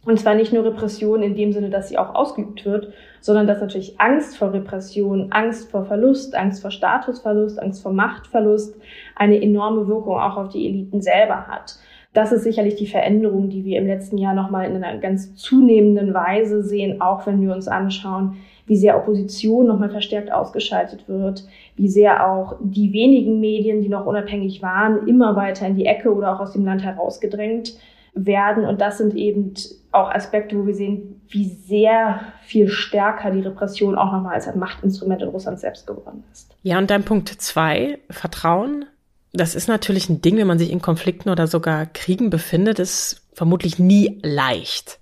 Und 0.06 0.18
zwar 0.18 0.34
nicht 0.34 0.53
nur 0.53 0.63
Repression 0.63 1.22
in 1.22 1.36
dem 1.36 1.51
Sinne, 1.51 1.70
dass 1.70 1.89
sie 1.89 1.98
auch 1.98 2.15
ausgeübt 2.15 2.65
wird, 2.65 2.94
sondern 3.20 3.48
dass 3.48 3.60
natürlich 3.60 4.00
Angst 4.00 4.38
vor 4.38 4.53
Repression, 4.53 5.32
Angst 5.32 5.70
vor 5.70 5.86
Verlust, 5.86 6.36
Angst 6.36 6.62
vor 6.62 6.72
Statusverlust, 6.72 7.62
Angst 7.62 7.84
vor 7.84 7.91
Machtverlust 7.91 8.75
eine 9.15 9.41
enorme 9.41 9.88
Wirkung 9.88 10.18
auch 10.18 10.38
auf 10.38 10.50
die 10.50 10.68
Eliten 10.68 11.01
selber 11.01 11.48
hat. 11.48 11.77
Das 12.13 12.32
ist 12.32 12.44
sicherlich 12.44 12.75
die 12.75 12.88
Veränderung, 12.88 13.50
die 13.50 13.65
wir 13.65 13.77
im 13.77 13.88
letzten 13.88 14.18
Jahr 14.18 14.34
nochmal 14.34 14.68
in 14.70 14.82
einer 14.82 14.98
ganz 15.00 15.36
zunehmenden 15.36 16.13
Weise 16.13 16.63
sehen, 16.63 17.01
auch 17.01 17.27
wenn 17.27 17.41
wir 17.41 17.53
uns 17.53 17.68
anschauen, 17.68 18.38
wie 18.65 18.77
sehr 18.77 18.98
Opposition 18.98 19.68
nochmal 19.68 19.89
verstärkt 19.89 20.32
ausgeschaltet 20.32 21.08
wird, 21.08 21.44
wie 21.75 21.88
sehr 21.88 22.27
auch 22.27 22.56
die 22.62 22.94
wenigen 22.94 23.39
Medien, 23.39 23.82
die 23.82 23.89
noch 23.89 24.06
unabhängig 24.06 24.62
waren, 24.62 25.08
immer 25.08 25.36
weiter 25.36 25.68
in 25.68 25.75
die 25.75 25.86
Ecke 25.86 26.13
oder 26.13 26.36
auch 26.36 26.39
aus 26.39 26.53
dem 26.53 26.65
Land 26.65 26.84
herausgedrängt 26.84 27.74
werden. 28.13 28.66
Und 28.66 28.82
das 28.82 28.98
sind 28.98 29.16
eben 29.16 29.54
auch 29.92 30.10
Aspekte, 30.10 30.58
wo 30.58 30.68
wir 30.68 30.75
sehen, 30.75 31.22
wie 31.30 31.48
sehr 31.50 32.22
viel 32.44 32.68
stärker 32.68 33.32
die 33.32 33.42
Repression 33.42 33.98
auch 33.98 34.12
nochmal 34.12 34.36
als 34.36 34.48
ein 34.48 34.60
Machtinstrument 34.60 35.22
in 35.22 35.30
Russland 35.30 35.60
selbst 35.60 35.88
geworden 35.88 36.24
ist. 36.32 36.56
Ja, 36.63 36.78
und 36.78 36.89
dann 36.89 37.04
Punkt 37.04 37.30
zwei, 37.30 38.00
Vertrauen. 38.10 38.86
das 39.34 39.56
ist 39.56 39.68
natürlich 39.68 40.10
ein 40.10 40.22
Ding, 40.22 40.38
wenn 40.38 40.48
man 40.48 40.60
sich 40.60 40.72
in 40.72 40.82
Konflikten 40.82 41.30
oder 41.30 41.48
sogar 41.48 41.86
Kriegen 41.86 42.30
befindet, 42.30 42.80
ist 42.80 43.28
vermutlich 43.34 43.80
nie 43.80 44.20
leicht. 44.24 45.00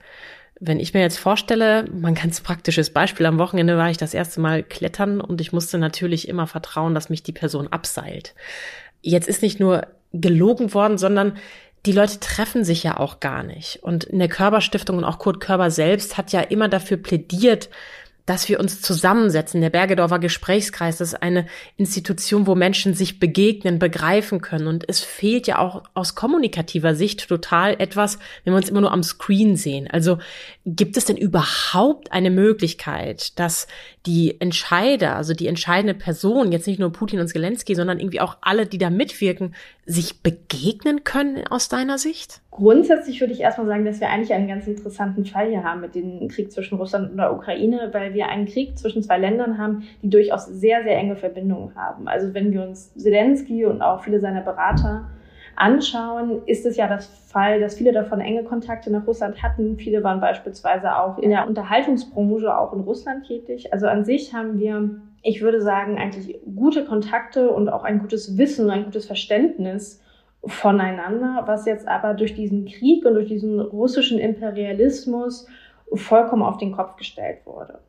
Wenn 0.60 0.80
ich 0.80 0.94
mir 0.94 1.02
jetzt 1.02 1.20
vorstelle, 1.20 1.86
man 1.92 2.16
ganz 2.16 2.42
praktisches 2.42 2.90
Beispiel, 2.90 3.26
am 3.26 3.38
Wochenende 3.38 3.78
war 3.78 3.90
ich 3.90 3.98
das 3.98 4.14
erste 4.14 4.42
Mal 4.42 4.64
klettern 4.64 5.22
und 5.22 5.40
ich 5.40 5.54
musste 5.54 5.78
natürlich 5.78 6.28
immer 6.28 6.48
vertrauen, 6.48 6.96
dass 6.96 7.10
mich 7.10 7.24
die 7.24 7.32
Person 7.32 7.68
abseilt. 7.68 8.34
Jetzt 9.02 9.28
ist 9.28 9.44
nicht 9.44 9.60
nur 9.60 9.86
gelogen 10.14 10.74
worden, 10.74 10.98
sondern 10.98 11.34
die 11.86 11.92
Leute 11.92 12.20
treffen 12.20 12.64
sich 12.64 12.84
ja 12.84 12.98
auch 12.98 13.20
gar 13.20 13.44
nicht. 13.44 13.80
Und 13.82 14.04
in 14.06 14.20
der 14.20 14.28
Körperstiftung 14.28 14.98
und 14.98 15.04
auch 15.04 15.20
Kurt 15.20 15.40
Körber 15.40 15.72
selbst 15.72 16.18
hat 16.18 16.32
ja 16.32 16.42
immer 16.42 16.68
dafür 16.68 16.98
plädiert, 16.98 17.70
dass 18.28 18.50
wir 18.50 18.60
uns 18.60 18.82
zusammensetzen. 18.82 19.62
Der 19.62 19.70
Bergedorfer 19.70 20.20
Gesprächskreis 20.20 21.02
ist 21.02 21.16
eine 21.16 21.48
Institution, 21.78 22.46
wo 22.46 22.56
Menschen 22.56 22.94
sich 22.94 23.20
begegnen, 23.20 23.80
begreifen 23.80 24.42
können. 24.42 24.68
Und 24.68 24.84
es 24.88 25.00
fehlt 25.00 25.48
ja 25.48 25.58
auch 25.60 25.84
aus 25.94 26.14
kommunikativer 26.14 26.94
Sicht 26.94 27.28
total 27.28 27.76
etwas, 27.80 28.20
wenn 28.44 28.54
wir 28.54 28.58
uns 28.58 28.70
immer 28.70 28.82
nur 28.82 28.92
am 28.92 29.02
Screen 29.02 29.56
sehen. 29.56 29.88
Also 29.90 30.20
gibt 30.66 30.98
es 30.98 31.06
denn 31.06 31.18
überhaupt 31.18 32.12
eine 32.12 32.30
Möglichkeit, 32.30 33.40
dass 33.40 33.66
die 34.06 34.40
Entscheider, 34.42 35.16
also 35.16 35.34
die 35.34 35.48
entscheidende 35.48 35.94
Person, 35.94 36.52
jetzt 36.52 36.68
nicht 36.68 36.80
nur 36.80 36.92
Putin 36.92 37.22
und 37.22 37.30
Zelensky, 37.30 37.76
sondern 37.76 38.00
irgendwie 38.00 38.20
auch 38.20 38.38
alle, 38.42 38.66
die 38.66 38.78
da 38.78 38.90
mitwirken, 38.90 39.56
sich 39.86 40.22
begegnen 40.22 41.06
können 41.06 41.48
aus 41.48 41.70
deiner 41.70 41.98
Sicht? 41.98 42.42
Grundsätzlich 42.52 43.22
würde 43.22 43.34
ich 43.34 43.40
erstmal 43.40 43.68
sagen, 43.68 43.86
dass 43.86 44.00
wir 44.02 44.10
eigentlich 44.10 44.34
einen 44.34 44.48
ganz 44.48 44.68
interessanten 44.68 45.26
Fall 45.26 45.50
hier 45.50 45.64
haben 45.64 45.80
mit 45.82 45.96
dem 45.96 46.28
Krieg 46.28 46.52
zwischen 46.52 46.78
Russland 46.78 47.12
und 47.12 47.18
der 47.18 47.34
Ukraine, 47.34 47.90
weil 47.94 48.14
wir 48.18 48.28
einen 48.28 48.48
Krieg 48.48 48.78
zwischen 48.78 49.02
zwei 49.02 49.18
Ländern 49.18 49.58
haben, 49.58 49.84
die 50.02 50.10
durchaus 50.10 50.46
sehr, 50.46 50.84
sehr 50.84 50.98
enge 50.98 51.16
Verbindungen 51.16 51.74
haben. 51.76 52.10
Also 52.10 52.34
wenn 52.34 52.52
wir 52.52 52.64
uns 52.64 52.94
Zelensky 52.96 53.66
und 53.66 53.82
auch 53.82 54.04
viele 54.04 54.20
seiner 54.20 54.42
Berater 54.42 55.06
anschauen, 55.56 56.42
ist 56.46 56.66
es 56.66 56.78
ja 56.78 56.88
das 56.88 57.08
Fall, 57.08 57.60
dass 57.60 57.76
viele 57.76 57.92
davon 57.92 58.20
enge 58.20 58.44
Kontakte 58.44 58.92
nach 58.92 59.08
Russland 59.08 59.42
hatten. 59.42 59.78
Viele 59.78 60.04
waren 60.04 60.20
beispielsweise 60.20 60.96
auch 60.96 61.18
in 61.18 61.30
der 61.30 61.48
Unterhaltungsbranche 61.48 62.58
auch 62.58 62.74
in 62.74 62.82
Russland 62.82 63.26
tätig. 63.26 63.74
Also 63.74 63.88
an 63.88 64.06
sich 64.06 64.34
haben 64.34 64.60
wir, 64.60 65.02
ich 65.24 65.42
würde 65.42 65.62
sagen, 65.62 65.98
eigentlich 65.98 66.40
gute 66.56 66.86
Kontakte 66.86 67.50
und 67.50 67.70
auch 67.70 67.84
ein 67.84 68.00
gutes 68.00 68.38
Wissen, 68.38 68.70
ein 68.70 68.86
gutes 68.86 69.06
Verständnis 69.08 70.02
voneinander, 70.46 71.44
was 71.46 71.66
jetzt 71.66 71.88
aber 71.88 72.14
durch 72.14 72.36
diesen 72.36 72.66
Krieg 72.66 73.06
und 73.06 73.16
durch 73.16 73.28
diesen 73.28 73.60
russischen 73.60 74.20
Imperialismus 74.20 75.48
vollkommen 75.94 76.44
auf 76.44 76.58
den 76.58 76.72
Kopf 76.72 76.96
gestellt 76.98 77.40
wurde. 77.46 77.80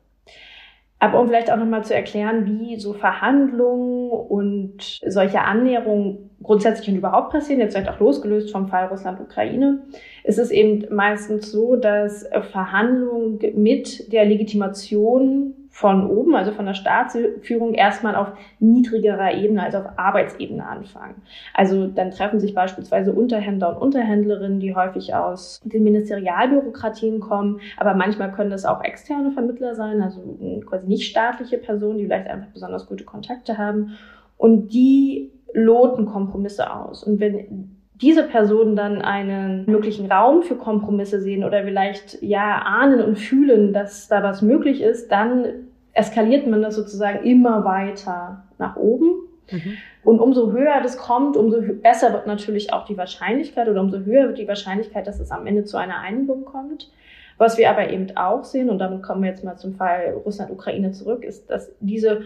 Aber 0.99 1.19
um 1.21 1.27
vielleicht 1.27 1.49
auch 1.49 1.57
nochmal 1.57 1.85
zu 1.85 1.95
erklären, 1.95 2.45
wie 2.45 2.77
so 2.77 2.93
Verhandlungen 2.93 4.11
und 4.11 4.99
solche 5.07 5.41
Annäherungen 5.41 6.29
grundsätzlich 6.43 6.89
und 6.89 6.97
überhaupt 6.97 7.31
passieren, 7.31 7.61
jetzt 7.61 7.73
vielleicht 7.73 7.89
auch 7.89 8.01
losgelöst 8.01 8.51
vom 8.51 8.67
Fall 8.67 8.87
Russland-Ukraine, 8.87 9.83
ist 10.25 10.39
es 10.39 10.51
eben 10.51 10.93
meistens 10.93 11.51
so, 11.51 11.77
dass 11.77 12.27
Verhandlungen 12.51 13.39
mit 13.55 14.11
der 14.11 14.25
Legitimation 14.25 15.53
von 15.79 16.09
oben, 16.09 16.35
also 16.35 16.51
von 16.51 16.65
der 16.65 16.73
Staatsführung, 16.73 17.73
erstmal 17.73 18.13
auf 18.17 18.33
niedrigerer 18.59 19.33
Ebene, 19.33 19.63
also 19.63 19.77
auf 19.77 19.85
Arbeitsebene 19.95 20.67
anfangen. 20.67 21.21
Also 21.53 21.87
dann 21.87 22.11
treffen 22.11 22.41
sich 22.41 22.53
beispielsweise 22.53 23.13
Unterhändler 23.13 23.69
und 23.69 23.81
Unterhändlerinnen, 23.81 24.59
die 24.59 24.75
häufig 24.75 25.15
aus 25.15 25.61
den 25.63 25.85
Ministerialbürokratien 25.85 27.21
kommen, 27.21 27.61
aber 27.77 27.93
manchmal 27.93 28.33
können 28.33 28.49
das 28.49 28.65
auch 28.65 28.83
externe 28.83 29.31
Vermittler 29.31 29.73
sein, 29.73 30.01
also 30.01 30.19
quasi 30.65 30.85
nicht 30.85 31.09
staatliche 31.09 31.57
Personen, 31.57 31.97
die 31.97 32.07
vielleicht 32.07 32.27
einfach 32.27 32.49
besonders 32.49 32.85
gute 32.85 33.05
Kontakte 33.05 33.57
haben. 33.57 33.97
Und 34.35 34.73
die 34.73 35.31
loten 35.53 36.05
Kompromisse 36.05 36.73
aus. 36.73 37.05
Und 37.05 37.21
wenn 37.21 37.77
diese 38.01 38.23
Personen 38.23 38.75
dann 38.75 39.01
einen 39.01 39.65
möglichen 39.65 40.11
Raum 40.11 40.43
für 40.43 40.55
Kompromisse 40.55 41.21
sehen 41.21 41.45
oder 41.45 41.63
vielleicht 41.63 42.21
ja 42.21 42.63
ahnen 42.65 43.01
und 43.01 43.17
fühlen, 43.17 43.71
dass 43.71 44.09
da 44.09 44.23
was 44.23 44.41
möglich 44.41 44.81
ist, 44.81 45.09
dann 45.09 45.68
eskaliert 45.93 46.47
man 46.47 46.61
das 46.61 46.75
sozusagen 46.75 47.25
immer 47.25 47.65
weiter 47.65 48.43
nach 48.57 48.75
oben. 48.75 49.27
Mhm. 49.51 49.77
Und 50.03 50.19
umso 50.19 50.51
höher 50.51 50.81
das 50.81 50.97
kommt, 50.97 51.35
umso 51.35 51.61
besser 51.81 52.13
wird 52.13 52.27
natürlich 52.27 52.71
auch 52.73 52.85
die 52.85 52.97
Wahrscheinlichkeit 52.97 53.67
oder 53.67 53.81
umso 53.81 53.99
höher 53.99 54.27
wird 54.27 54.37
die 54.37 54.47
Wahrscheinlichkeit, 54.47 55.07
dass 55.07 55.19
es 55.19 55.31
am 55.31 55.47
Ende 55.47 55.63
zu 55.63 55.77
einer 55.77 55.99
Einigung 55.99 56.45
kommt. 56.45 56.91
Was 57.37 57.57
wir 57.57 57.69
aber 57.69 57.89
eben 57.89 58.15
auch 58.17 58.43
sehen, 58.43 58.69
und 58.69 58.79
damit 58.79 59.01
kommen 59.01 59.23
wir 59.23 59.29
jetzt 59.29 59.43
mal 59.43 59.55
zum 59.55 59.75
Fall 59.75 60.13
Russland-Ukraine 60.25 60.91
zurück, 60.91 61.23
ist, 61.23 61.49
dass 61.49 61.71
diese 61.79 62.23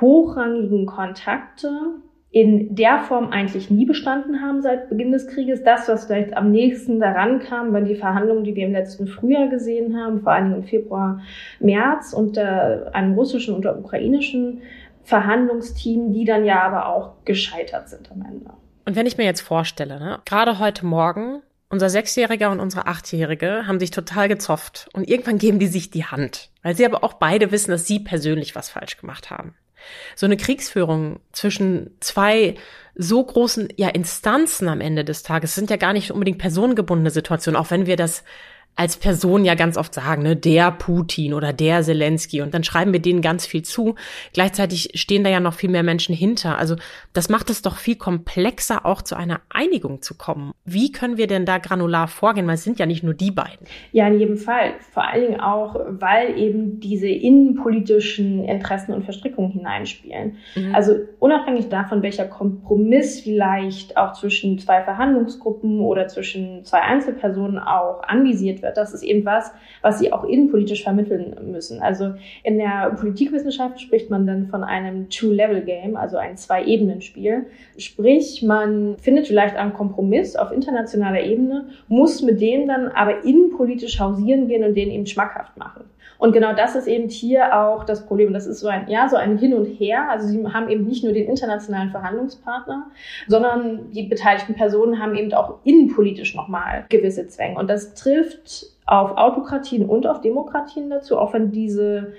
hochrangigen 0.00 0.86
Kontakte 0.86 1.70
in 2.36 2.74
der 2.74 2.98
Form 2.98 3.30
eigentlich 3.30 3.70
nie 3.70 3.86
bestanden 3.86 4.42
haben 4.42 4.60
seit 4.60 4.90
Beginn 4.90 5.10
des 5.10 5.26
Krieges. 5.26 5.62
Das, 5.62 5.88
was 5.88 6.04
vielleicht 6.04 6.36
am 6.36 6.52
nächsten 6.52 7.00
daran 7.00 7.38
kam, 7.38 7.72
waren 7.72 7.86
die 7.86 7.94
Verhandlungen, 7.94 8.44
die 8.44 8.54
wir 8.54 8.66
im 8.66 8.72
letzten 8.72 9.06
Frühjahr 9.06 9.48
gesehen 9.48 9.96
haben, 9.96 10.20
vor 10.20 10.32
allem 10.32 10.52
im 10.52 10.62
Februar, 10.62 11.22
März 11.60 12.12
unter 12.12 12.90
einem 12.94 13.14
russischen 13.14 13.54
und 13.54 13.64
ukrainischen 13.64 14.60
Verhandlungsteam, 15.02 16.12
die 16.12 16.26
dann 16.26 16.44
ja 16.44 16.60
aber 16.60 16.90
auch 16.90 17.24
gescheitert 17.24 17.88
sind 17.88 18.12
am 18.12 18.20
Ende. 18.20 18.50
Und 18.84 18.96
wenn 18.96 19.06
ich 19.06 19.16
mir 19.16 19.24
jetzt 19.24 19.40
vorstelle, 19.40 19.98
ne, 19.98 20.18
gerade 20.26 20.58
heute 20.58 20.84
Morgen, 20.84 21.40
unser 21.70 21.88
Sechsjähriger 21.88 22.50
und 22.50 22.60
unsere 22.60 22.86
Achtjährige 22.86 23.66
haben 23.66 23.80
sich 23.80 23.92
total 23.92 24.28
gezofft 24.28 24.90
und 24.92 25.08
irgendwann 25.08 25.38
geben 25.38 25.58
die 25.58 25.68
sich 25.68 25.90
die 25.90 26.04
Hand, 26.04 26.50
weil 26.62 26.76
sie 26.76 26.84
aber 26.84 27.02
auch 27.02 27.14
beide 27.14 27.50
wissen, 27.50 27.70
dass 27.70 27.86
sie 27.86 27.98
persönlich 27.98 28.54
was 28.54 28.68
falsch 28.68 28.98
gemacht 28.98 29.30
haben. 29.30 29.54
So 30.14 30.26
eine 30.26 30.36
Kriegsführung 30.36 31.20
zwischen 31.32 31.90
zwei 32.00 32.54
so 32.94 33.22
großen 33.22 33.68
ja, 33.76 33.88
Instanzen 33.88 34.68
am 34.68 34.80
Ende 34.80 35.04
des 35.04 35.22
Tages 35.22 35.54
sind 35.54 35.70
ja 35.70 35.76
gar 35.76 35.92
nicht 35.92 36.10
unbedingt 36.10 36.38
personengebundene 36.38 37.10
Situationen, 37.10 37.60
auch 37.60 37.70
wenn 37.70 37.86
wir 37.86 37.96
das 37.96 38.24
als 38.76 38.98
Person 38.98 39.44
ja 39.44 39.54
ganz 39.54 39.78
oft 39.78 39.94
sagen, 39.94 40.22
ne, 40.22 40.36
der 40.36 40.70
Putin 40.70 41.32
oder 41.32 41.54
der 41.54 41.82
Zelensky 41.82 42.42
und 42.42 42.52
dann 42.52 42.62
schreiben 42.62 42.92
wir 42.92 43.00
denen 43.00 43.22
ganz 43.22 43.46
viel 43.46 43.62
zu. 43.62 43.94
Gleichzeitig 44.34 44.90
stehen 44.94 45.24
da 45.24 45.30
ja 45.30 45.40
noch 45.40 45.54
viel 45.54 45.70
mehr 45.70 45.82
Menschen 45.82 46.14
hinter. 46.14 46.58
Also 46.58 46.76
das 47.14 47.30
macht 47.30 47.48
es 47.48 47.62
doch 47.62 47.76
viel 47.76 47.96
komplexer, 47.96 48.84
auch 48.84 49.00
zu 49.00 49.16
einer 49.16 49.40
Einigung 49.48 50.02
zu 50.02 50.14
kommen. 50.14 50.52
Wie 50.66 50.92
können 50.92 51.16
wir 51.16 51.26
denn 51.26 51.46
da 51.46 51.56
granular 51.56 52.06
vorgehen? 52.06 52.46
Weil 52.46 52.56
es 52.56 52.64
sind 52.64 52.78
ja 52.78 52.84
nicht 52.84 53.02
nur 53.02 53.14
die 53.14 53.30
beiden. 53.30 53.66
Ja, 53.92 54.08
in 54.08 54.18
jedem 54.18 54.36
Fall. 54.36 54.74
Vor 54.92 55.08
allen 55.08 55.22
Dingen 55.22 55.40
auch, 55.40 55.80
weil 55.88 56.38
eben 56.38 56.78
diese 56.78 57.08
innenpolitischen 57.08 58.44
Interessen 58.44 58.92
und 58.92 59.04
Verstrickungen 59.04 59.52
hineinspielen. 59.52 60.36
Mhm. 60.54 60.74
Also 60.74 60.96
unabhängig 61.18 61.70
davon, 61.70 62.02
welcher 62.02 62.26
Kompromiss 62.26 63.20
vielleicht 63.20 63.96
auch 63.96 64.12
zwischen 64.12 64.58
zwei 64.58 64.82
Verhandlungsgruppen 64.82 65.80
oder 65.80 66.08
zwischen 66.08 66.64
zwei 66.64 66.80
Einzelpersonen 66.80 67.58
auch 67.58 68.02
anvisiert 68.02 68.60
wird, 68.60 68.65
wird. 68.66 68.76
Das 68.76 68.92
ist 68.92 69.02
eben 69.02 69.24
was, 69.24 69.52
was 69.80 69.98
sie 69.98 70.12
auch 70.12 70.24
innenpolitisch 70.24 70.82
vermitteln 70.82 71.34
müssen. 71.50 71.80
Also 71.80 72.14
in 72.42 72.58
der 72.58 72.90
Politikwissenschaft 72.98 73.80
spricht 73.80 74.10
man 74.10 74.26
dann 74.26 74.48
von 74.48 74.64
einem 74.64 75.08
Two-Level-Game, 75.08 75.96
also 75.96 76.16
ein 76.16 76.36
Zwei-Ebenen-Spiel. 76.36 77.46
Sprich, 77.78 78.42
man 78.42 78.96
findet 78.98 79.28
vielleicht 79.28 79.56
einen 79.56 79.72
Kompromiss 79.72 80.36
auf 80.36 80.52
internationaler 80.52 81.22
Ebene, 81.22 81.68
muss 81.88 82.22
mit 82.22 82.40
dem 82.40 82.66
dann 82.66 82.88
aber 82.88 83.24
innenpolitisch 83.24 84.00
hausieren 84.00 84.48
gehen 84.48 84.64
und 84.64 84.74
den 84.74 84.90
eben 84.90 85.06
schmackhaft 85.06 85.56
machen. 85.56 85.84
Und 86.18 86.32
genau 86.32 86.54
das 86.54 86.74
ist 86.74 86.86
eben 86.86 87.08
hier 87.08 87.56
auch 87.56 87.84
das 87.84 88.06
Problem. 88.06 88.32
Das 88.32 88.46
ist 88.46 88.60
so 88.60 88.68
ein, 88.68 88.88
ja, 88.88 89.08
so 89.08 89.16
ein 89.16 89.38
Hin 89.38 89.54
und 89.54 89.66
Her. 89.66 90.08
Also 90.10 90.28
sie 90.28 90.46
haben 90.46 90.68
eben 90.68 90.84
nicht 90.84 91.04
nur 91.04 91.12
den 91.12 91.28
internationalen 91.28 91.90
Verhandlungspartner, 91.90 92.86
sondern 93.28 93.90
die 93.92 94.04
beteiligten 94.04 94.54
Personen 94.54 95.00
haben 95.00 95.14
eben 95.14 95.32
auch 95.34 95.58
innenpolitisch 95.64 96.34
nochmal 96.34 96.84
gewisse 96.88 97.26
Zwänge. 97.28 97.58
Und 97.58 97.68
das 97.68 97.94
trifft 97.94 98.66
auf 98.86 99.16
Autokratien 99.16 99.86
und 99.86 100.06
auf 100.06 100.20
Demokratien 100.20 100.90
dazu, 100.90 101.18
auch 101.18 101.34
wenn 101.34 101.50
diese, 101.50 102.12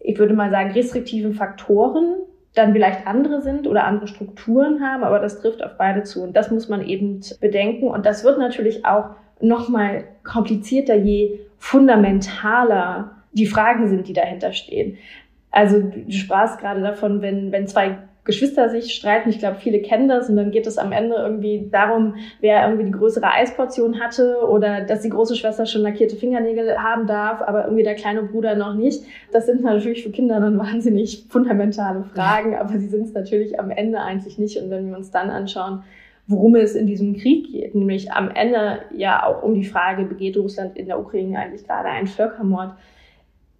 ich 0.00 0.18
würde 0.18 0.34
mal 0.34 0.50
sagen, 0.50 0.72
restriktiven 0.72 1.34
Faktoren 1.34 2.16
dann 2.54 2.72
vielleicht 2.72 3.06
andere 3.06 3.42
sind 3.42 3.68
oder 3.68 3.84
andere 3.84 4.08
Strukturen 4.08 4.80
haben, 4.80 5.04
aber 5.04 5.20
das 5.20 5.40
trifft 5.40 5.62
auf 5.62 5.76
beide 5.78 6.02
zu. 6.02 6.22
Und 6.22 6.36
das 6.36 6.50
muss 6.50 6.68
man 6.68 6.84
eben 6.84 7.20
bedenken. 7.40 7.86
Und 7.86 8.06
das 8.06 8.24
wird 8.24 8.38
natürlich 8.38 8.84
auch 8.84 9.10
nochmal 9.40 10.04
komplizierter, 10.24 10.96
je 10.96 11.38
fundamentaler 11.58 13.12
die 13.32 13.46
Fragen 13.46 13.88
sind, 13.88 14.08
die 14.08 14.12
dahinter 14.12 14.52
stehen. 14.52 14.98
Also 15.50 15.80
du 15.80 16.12
sprachst 16.12 16.58
gerade 16.60 16.80
davon, 16.80 17.22
wenn, 17.22 17.52
wenn 17.52 17.66
zwei 17.66 17.98
Geschwister 18.24 18.68
sich 18.68 18.94
streiten, 18.94 19.30
ich 19.30 19.38
glaube, 19.38 19.56
viele 19.58 19.80
kennen 19.80 20.08
das 20.08 20.28
und 20.28 20.36
dann 20.36 20.50
geht 20.50 20.66
es 20.66 20.76
am 20.76 20.92
Ende 20.92 21.16
irgendwie 21.16 21.68
darum, 21.70 22.16
wer 22.40 22.62
irgendwie 22.64 22.84
die 22.84 22.90
größere 22.92 23.32
Eisportion 23.32 23.98
hatte 23.98 24.46
oder 24.48 24.82
dass 24.82 25.00
die 25.00 25.08
große 25.08 25.36
Schwester 25.36 25.64
schon 25.64 25.82
lackierte 25.82 26.16
Fingernägel 26.16 26.78
haben 26.78 27.06
darf, 27.06 27.40
aber 27.40 27.64
irgendwie 27.64 27.82
der 27.82 27.94
kleine 27.94 28.22
Bruder 28.22 28.54
noch 28.56 28.74
nicht. 28.74 29.02
Das 29.32 29.46
sind 29.46 29.62
natürlich 29.62 30.02
für 30.02 30.10
Kinder 30.10 30.38
dann 30.38 30.58
wahnsinnig 30.58 31.26
fundamentale 31.30 32.04
Fragen, 32.04 32.56
aber 32.56 32.78
sie 32.78 32.88
sind 32.88 33.04
es 33.04 33.14
natürlich 33.14 33.58
am 33.58 33.70
Ende 33.70 34.00
eigentlich 34.00 34.38
nicht. 34.38 34.58
Und 34.58 34.70
wenn 34.70 34.88
wir 34.90 34.96
uns 34.96 35.10
dann 35.10 35.30
anschauen, 35.30 35.82
worum 36.26 36.54
es 36.56 36.74
in 36.74 36.86
diesem 36.86 37.16
Krieg 37.16 37.50
geht, 37.50 37.74
nämlich 37.74 38.12
am 38.12 38.30
Ende 38.30 38.80
ja 38.94 39.26
auch 39.26 39.42
um 39.42 39.54
die 39.54 39.64
Frage, 39.64 40.04
begeht 40.04 40.36
Russland 40.36 40.76
in 40.76 40.86
der 40.86 41.00
Ukraine 41.00 41.38
eigentlich 41.38 41.66
gerade 41.66 41.88
einen 41.88 42.06
Völkermord, 42.06 42.74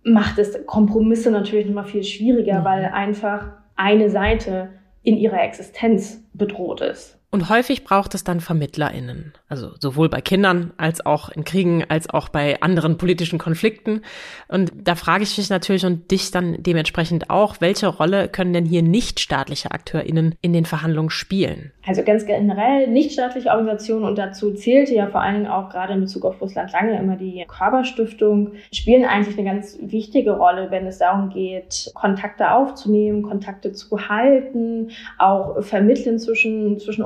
macht 0.02 0.38
es 0.38 0.66
Kompromisse 0.66 1.30
natürlich 1.30 1.66
nochmal 1.66 1.84
viel 1.84 2.04
schwieriger, 2.04 2.60
mhm. 2.60 2.64
weil 2.64 2.84
einfach 2.86 3.52
eine 3.76 4.10
Seite 4.10 4.70
in 5.02 5.16
ihrer 5.16 5.42
Existenz 5.42 6.24
bedroht 6.34 6.80
ist. 6.80 7.19
Und 7.32 7.48
häufig 7.48 7.84
braucht 7.84 8.14
es 8.16 8.24
dann 8.24 8.40
VermittlerInnen. 8.40 9.32
Also 9.48 9.70
sowohl 9.78 10.08
bei 10.08 10.20
Kindern 10.20 10.72
als 10.78 11.04
auch 11.06 11.28
in 11.28 11.44
Kriegen, 11.44 11.84
als 11.88 12.10
auch 12.10 12.28
bei 12.28 12.60
anderen 12.60 12.98
politischen 12.98 13.38
Konflikten. 13.38 14.02
Und 14.48 14.72
da 14.74 14.96
frage 14.96 15.22
ich 15.22 15.38
mich 15.38 15.48
natürlich 15.48 15.86
und 15.86 16.10
dich 16.10 16.32
dann 16.32 16.56
dementsprechend 16.60 17.30
auch, 17.30 17.60
welche 17.60 17.86
Rolle 17.86 18.28
können 18.28 18.52
denn 18.52 18.64
hier 18.64 18.82
nichtstaatliche 18.82 19.70
AkteurInnen 19.70 20.34
in 20.40 20.52
den 20.52 20.64
Verhandlungen 20.64 21.10
spielen? 21.10 21.70
Also 21.86 22.02
ganz 22.02 22.26
generell 22.26 22.88
nichtstaatliche 22.88 23.50
Organisationen 23.50 24.04
und 24.04 24.18
dazu 24.18 24.52
zählte 24.52 24.94
ja 24.94 25.06
vor 25.06 25.20
allen 25.22 25.34
Dingen 25.34 25.46
auch 25.46 25.70
gerade 25.70 25.94
in 25.94 26.00
Bezug 26.00 26.24
auf 26.24 26.40
Russland 26.40 26.72
lange 26.72 26.98
immer 26.98 27.16
die 27.16 27.44
Körperstiftung, 27.46 28.52
spielen 28.72 29.04
eigentlich 29.04 29.38
eine 29.38 29.48
ganz 29.48 29.78
wichtige 29.80 30.32
Rolle, 30.32 30.70
wenn 30.70 30.86
es 30.86 30.98
darum 30.98 31.30
geht, 31.30 31.90
Kontakte 31.94 32.52
aufzunehmen, 32.52 33.22
Kontakte 33.22 33.72
zu 33.72 34.08
halten, 34.08 34.90
auch 35.18 35.62
vermitteln 35.62 36.18
zwischen, 36.18 36.78
zwischen 36.78 37.02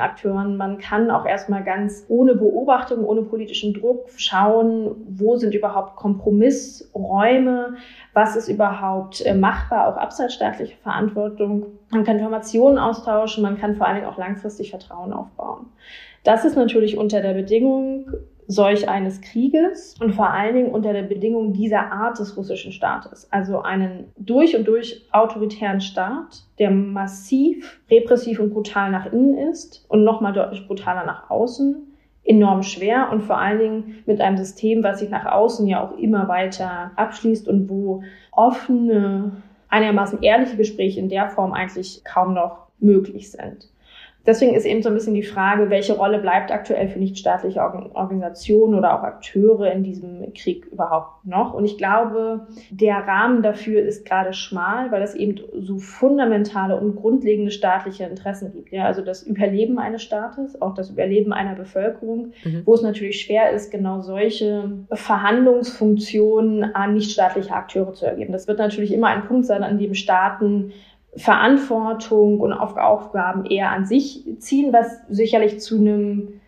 Akteuren. 0.00 0.56
Man 0.56 0.78
kann 0.78 1.10
auch 1.10 1.26
erstmal 1.26 1.62
ganz 1.64 2.04
ohne 2.08 2.34
Beobachtung, 2.34 3.04
ohne 3.04 3.22
politischen 3.22 3.74
Druck 3.74 4.08
schauen, 4.16 4.94
wo 5.08 5.36
sind 5.36 5.54
überhaupt 5.54 5.96
Kompromissräume, 5.96 7.74
was 8.12 8.36
ist 8.36 8.48
überhaupt 8.48 9.24
äh, 9.24 9.34
machbar, 9.34 9.88
auch 9.88 9.96
abseits 9.96 10.34
staatlicher 10.34 10.76
Verantwortung. 10.82 11.66
Man 11.90 12.04
kann 12.04 12.18
Informationen 12.18 12.78
austauschen, 12.78 13.42
man 13.42 13.58
kann 13.58 13.76
vor 13.76 13.86
allen 13.86 13.96
Dingen 13.96 14.08
auch 14.08 14.18
langfristig 14.18 14.70
Vertrauen 14.70 15.12
aufbauen. 15.12 15.66
Das 16.24 16.44
ist 16.44 16.56
natürlich 16.56 16.96
unter 16.96 17.20
der 17.20 17.34
Bedingung 17.34 18.06
solch 18.46 18.88
eines 18.88 19.20
Krieges 19.20 19.94
und 20.00 20.14
vor 20.14 20.30
allen 20.30 20.54
Dingen 20.54 20.70
unter 20.70 20.92
der 20.92 21.02
Bedingung 21.02 21.52
dieser 21.52 21.92
Art 21.92 22.18
des 22.18 22.36
russischen 22.36 22.72
Staates. 22.72 23.28
Also 23.30 23.62
einen 23.62 24.12
durch 24.16 24.56
und 24.56 24.66
durch 24.66 25.06
autoritären 25.12 25.80
Staat, 25.80 26.44
der 26.58 26.70
massiv 26.70 27.80
repressiv 27.90 28.40
und 28.40 28.52
brutal 28.52 28.90
nach 28.90 29.12
innen 29.12 29.38
ist 29.38 29.84
und 29.88 30.04
nochmal 30.04 30.32
deutlich 30.32 30.66
brutaler 30.66 31.06
nach 31.06 31.30
außen 31.30 31.88
enorm 32.24 32.62
schwer 32.62 33.10
und 33.10 33.22
vor 33.22 33.38
allen 33.38 33.58
Dingen 33.58 34.02
mit 34.06 34.20
einem 34.20 34.36
System, 34.36 34.84
was 34.84 35.00
sich 35.00 35.10
nach 35.10 35.26
außen 35.26 35.66
ja 35.66 35.82
auch 35.82 35.98
immer 35.98 36.28
weiter 36.28 36.92
abschließt 36.96 37.48
und 37.48 37.68
wo 37.68 38.02
offene, 38.30 39.42
einigermaßen 39.68 40.22
ehrliche 40.22 40.56
Gespräche 40.56 41.00
in 41.00 41.08
der 41.08 41.28
Form 41.28 41.52
eigentlich 41.52 42.04
kaum 42.04 42.34
noch 42.34 42.68
möglich 42.78 43.30
sind. 43.30 43.71
Deswegen 44.24 44.54
ist 44.54 44.66
eben 44.66 44.82
so 44.82 44.88
ein 44.88 44.94
bisschen 44.94 45.14
die 45.14 45.24
Frage, 45.24 45.68
welche 45.68 45.94
Rolle 45.94 46.18
bleibt 46.18 46.52
aktuell 46.52 46.88
für 46.88 46.98
nichtstaatliche 46.98 47.60
Organisationen 47.60 48.74
oder 48.74 48.96
auch 48.96 49.02
Akteure 49.02 49.72
in 49.72 49.82
diesem 49.82 50.32
Krieg 50.34 50.66
überhaupt 50.66 51.26
noch? 51.26 51.54
Und 51.54 51.64
ich 51.64 51.76
glaube, 51.76 52.46
der 52.70 52.96
Rahmen 52.98 53.42
dafür 53.42 53.82
ist 53.82 54.06
gerade 54.06 54.32
schmal, 54.32 54.92
weil 54.92 55.02
es 55.02 55.14
eben 55.14 55.40
so 55.58 55.78
fundamentale 55.78 56.76
und 56.76 56.94
grundlegende 56.94 57.50
staatliche 57.50 58.04
Interessen 58.04 58.52
gibt. 58.52 58.70
Ja, 58.70 58.84
also 58.84 59.02
das 59.02 59.24
Überleben 59.24 59.78
eines 59.78 60.02
Staates, 60.02 60.60
auch 60.62 60.74
das 60.74 60.90
Überleben 60.90 61.32
einer 61.32 61.56
Bevölkerung, 61.56 62.32
mhm. 62.44 62.62
wo 62.64 62.74
es 62.74 62.82
natürlich 62.82 63.20
schwer 63.20 63.50
ist, 63.50 63.72
genau 63.72 64.00
solche 64.00 64.70
Verhandlungsfunktionen 64.92 66.74
an 66.74 66.94
nichtstaatliche 66.94 67.52
Akteure 67.52 67.92
zu 67.92 68.06
ergeben. 68.06 68.32
Das 68.32 68.46
wird 68.46 68.58
natürlich 68.58 68.92
immer 68.92 69.08
ein 69.08 69.26
Punkt 69.26 69.46
sein, 69.46 69.64
an 69.64 69.78
dem 69.78 69.94
Staaten 69.94 70.72
Verantwortung 71.16 72.40
und 72.40 72.52
Aufgaben 72.52 73.44
eher 73.44 73.70
an 73.70 73.84
sich 73.84 74.24
ziehen, 74.38 74.72
was 74.72 75.00
sicherlich 75.08 75.60
zu 75.60 75.78
einem 75.78 76.40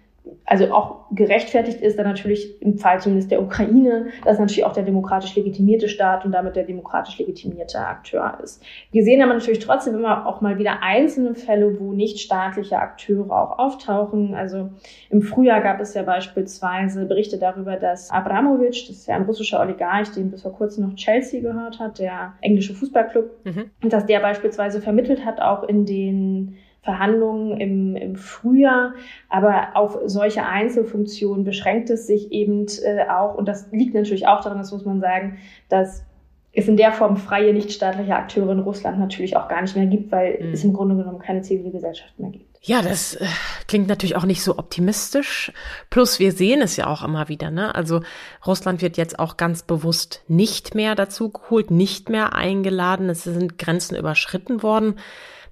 also 0.47 0.73
auch 0.73 1.05
gerechtfertigt 1.11 1.81
ist, 1.81 1.99
dann 1.99 2.07
natürlich 2.07 2.61
im 2.63 2.79
Fall 2.79 3.01
zumindest 3.01 3.31
der 3.31 3.43
Ukraine, 3.43 4.09
dass 4.25 4.39
natürlich 4.39 4.65
auch 4.65 4.73
der 4.73 4.83
demokratisch 4.83 5.35
legitimierte 5.37 5.89
Staat 5.89 6.25
und 6.25 6.33
damit 6.33 6.57
der 6.57 6.65
demokratisch 6.65 7.19
legitimierte 7.19 7.79
Akteur 7.79 8.39
ist. 8.43 8.63
Wir 8.91 9.05
sehen 9.05 9.23
aber 9.23 9.35
natürlich 9.35 9.59
trotzdem 9.59 9.95
immer 9.95 10.27
auch 10.27 10.41
mal 10.41 10.59
wieder 10.59 10.83
einzelne 10.83 11.35
Fälle, 11.35 11.79
wo 11.79 11.93
nichtstaatliche 11.93 12.79
Akteure 12.79 13.31
auch 13.31 13.59
auftauchen. 13.59 14.35
Also 14.35 14.71
im 15.11 15.23
Frühjahr 15.23 15.61
gab 15.61 15.81
es 15.81 15.95
ja 15.95 16.03
beispielsweise 16.03 17.05
Berichte 17.05 17.39
darüber, 17.39 17.77
dass 17.77 18.11
Abramovic, 18.11 18.87
das 18.89 18.97
ist 18.97 19.09
ja 19.09 19.17
ein 19.17 19.23
russischer 19.23 19.61
Oligarch, 19.61 20.13
den 20.13 20.31
bis 20.31 20.43
vor 20.43 20.53
kurzem 20.53 20.89
noch 20.89 20.95
Chelsea 20.97 21.41
gehört 21.41 21.79
hat, 21.79 21.99
der 21.99 22.35
englische 22.41 22.75
Fußballclub, 22.75 23.31
mhm. 23.45 23.71
dass 23.89 24.07
der 24.07 24.21
beispielsweise 24.21 24.81
vermittelt 24.81 25.25
hat, 25.25 25.41
auch 25.41 25.65
in 25.65 25.85
den 25.85 26.57
Verhandlungen 26.85 27.59
im, 27.59 27.97
im 27.97 28.17
Frühjahr. 28.17 28.95
Aber 29.31 29.69
auf 29.75 29.99
solche 30.05 30.45
Einzelfunktionen 30.45 31.45
beschränkt 31.45 31.91
es 31.91 32.07
sich 32.07 32.31
eben 32.31 32.67
äh, 32.83 33.09
auch. 33.09 33.35
Und 33.35 33.49
das 33.49 33.73
liegt 33.73 33.95
natürlich 33.95 34.27
auch 34.29 34.43
daran, 34.43 34.59
das 34.59 34.71
muss 34.71 34.85
man 34.85 35.01
sagen, 35.01 35.39
dass 35.69 36.05
es 36.53 36.69
in 36.69 36.77
der 36.77 36.93
Form 36.93 37.17
freie 37.17 37.53
nichtstaatliche 37.53 38.15
Akteure 38.15 38.53
in 38.53 38.61
Russland 38.61 38.99
natürlich 38.99 39.37
auch 39.37 39.49
gar 39.49 39.63
nicht 39.63 39.75
mehr 39.75 39.87
gibt, 39.87 40.13
weil 40.13 40.39
mhm. 40.41 40.53
es 40.53 40.63
im 40.63 40.73
Grunde 40.73 40.95
genommen 40.95 41.19
keine 41.19 41.43
zivile 41.43 41.71
Gesellschaft 41.71 42.19
mehr 42.19 42.31
gibt. 42.31 42.45
Ja, 42.61 42.81
das 42.81 43.17
äh, 43.17 43.27
klingt 43.67 43.89
natürlich 43.89 44.17
auch 44.17 44.25
nicht 44.25 44.43
so 44.43 44.59
optimistisch. 44.59 45.53
Plus 45.91 46.19
wir 46.19 46.33
sehen 46.33 46.63
es 46.63 46.77
ja 46.77 46.87
auch 46.87 47.03
immer 47.03 47.29
wieder, 47.29 47.51
ne? 47.51 47.75
Also 47.75 48.03
Russland 48.47 48.83
wird 48.83 48.97
jetzt 48.97 49.19
auch 49.19 49.37
ganz 49.37 49.63
bewusst 49.63 50.23
nicht 50.29 50.75
mehr 50.75 50.95
dazu 50.95 51.31
geholt, 51.31 51.71
nicht 51.71 52.09
mehr 52.09 52.35
eingeladen. 52.35 53.11
Es 53.11 53.25
sind 53.25 53.59
Grenzen 53.59 53.97
überschritten 53.97 54.63
worden 54.63 54.97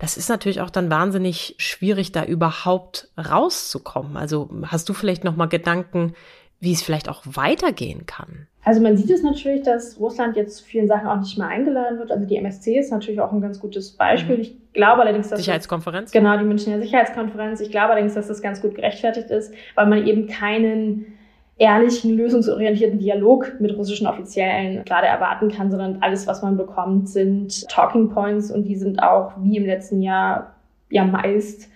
das 0.03 0.17
ist 0.17 0.29
natürlich 0.29 0.61
auch 0.61 0.71
dann 0.71 0.91
wahnsinnig 0.91 1.55
schwierig, 1.59 2.11
da 2.11 2.25
überhaupt 2.25 3.07
rauszukommen. 3.17 4.17
Also 4.17 4.51
hast 4.67 4.89
du 4.89 4.95
vielleicht 4.95 5.23
noch 5.23 5.37
mal 5.37 5.47
Gedanken, 5.47 6.15
wie 6.59 6.73
es 6.73 6.83
vielleicht 6.83 7.09
auch 7.09 7.23
weitergehen 7.25 8.05
kann? 8.05 8.49
Also 8.65 8.81
man 8.81 8.97
sieht 8.97 9.11
es 9.11 9.23
natürlich, 9.23 9.63
dass 9.63 10.01
Russland 10.01 10.35
jetzt 10.35 10.57
zu 10.57 10.65
vielen 10.65 10.89
Sachen 10.89 11.07
auch 11.07 11.21
nicht 11.21 11.39
mehr 11.39 11.47
eingeladen 11.47 12.01
wird. 12.01 12.11
Also 12.11 12.27
die 12.27 12.35
MSC 12.35 12.81
ist 12.81 12.91
natürlich 12.91 13.21
auch 13.21 13.31
ein 13.31 13.41
ganz 13.41 13.61
gutes 13.61 13.93
Beispiel. 13.93 14.39
Mhm. 14.39 14.43
Ich 14.43 14.73
glaube 14.73 15.03
allerdings, 15.03 15.29
dass 15.29 15.39
Sicherheitskonferenz. 15.39 16.11
Das, 16.11 16.21
genau 16.21 16.37
die 16.37 16.47
Münchner 16.47 16.81
Sicherheitskonferenz. 16.81 17.61
Ich 17.61 17.71
glaube 17.71 17.93
allerdings, 17.93 18.15
dass 18.15 18.27
das 18.27 18.43
ganz 18.43 18.61
gut 18.61 18.75
gerechtfertigt 18.75 19.31
ist, 19.31 19.55
weil 19.77 19.87
man 19.87 20.05
eben 20.05 20.27
keinen 20.27 21.17
ehrlichen, 21.59 22.17
lösungsorientierten 22.17 22.99
Dialog 22.99 23.61
mit 23.61 23.77
russischen 23.77 24.07
Offiziellen 24.07 24.85
gerade 24.85 25.07
erwarten 25.07 25.51
kann, 25.51 25.71
sondern 25.71 25.99
alles, 26.01 26.27
was 26.27 26.43
man 26.43 26.57
bekommt, 26.57 27.09
sind 27.09 27.69
Talking 27.69 28.09
Points 28.09 28.51
und 28.51 28.65
die 28.65 28.77
sind 28.77 29.03
auch 29.03 29.33
wie 29.43 29.57
im 29.57 29.67
letzten 29.67 30.03
Jahr 30.03 30.55
ja 30.91 31.05
meist 31.05 31.69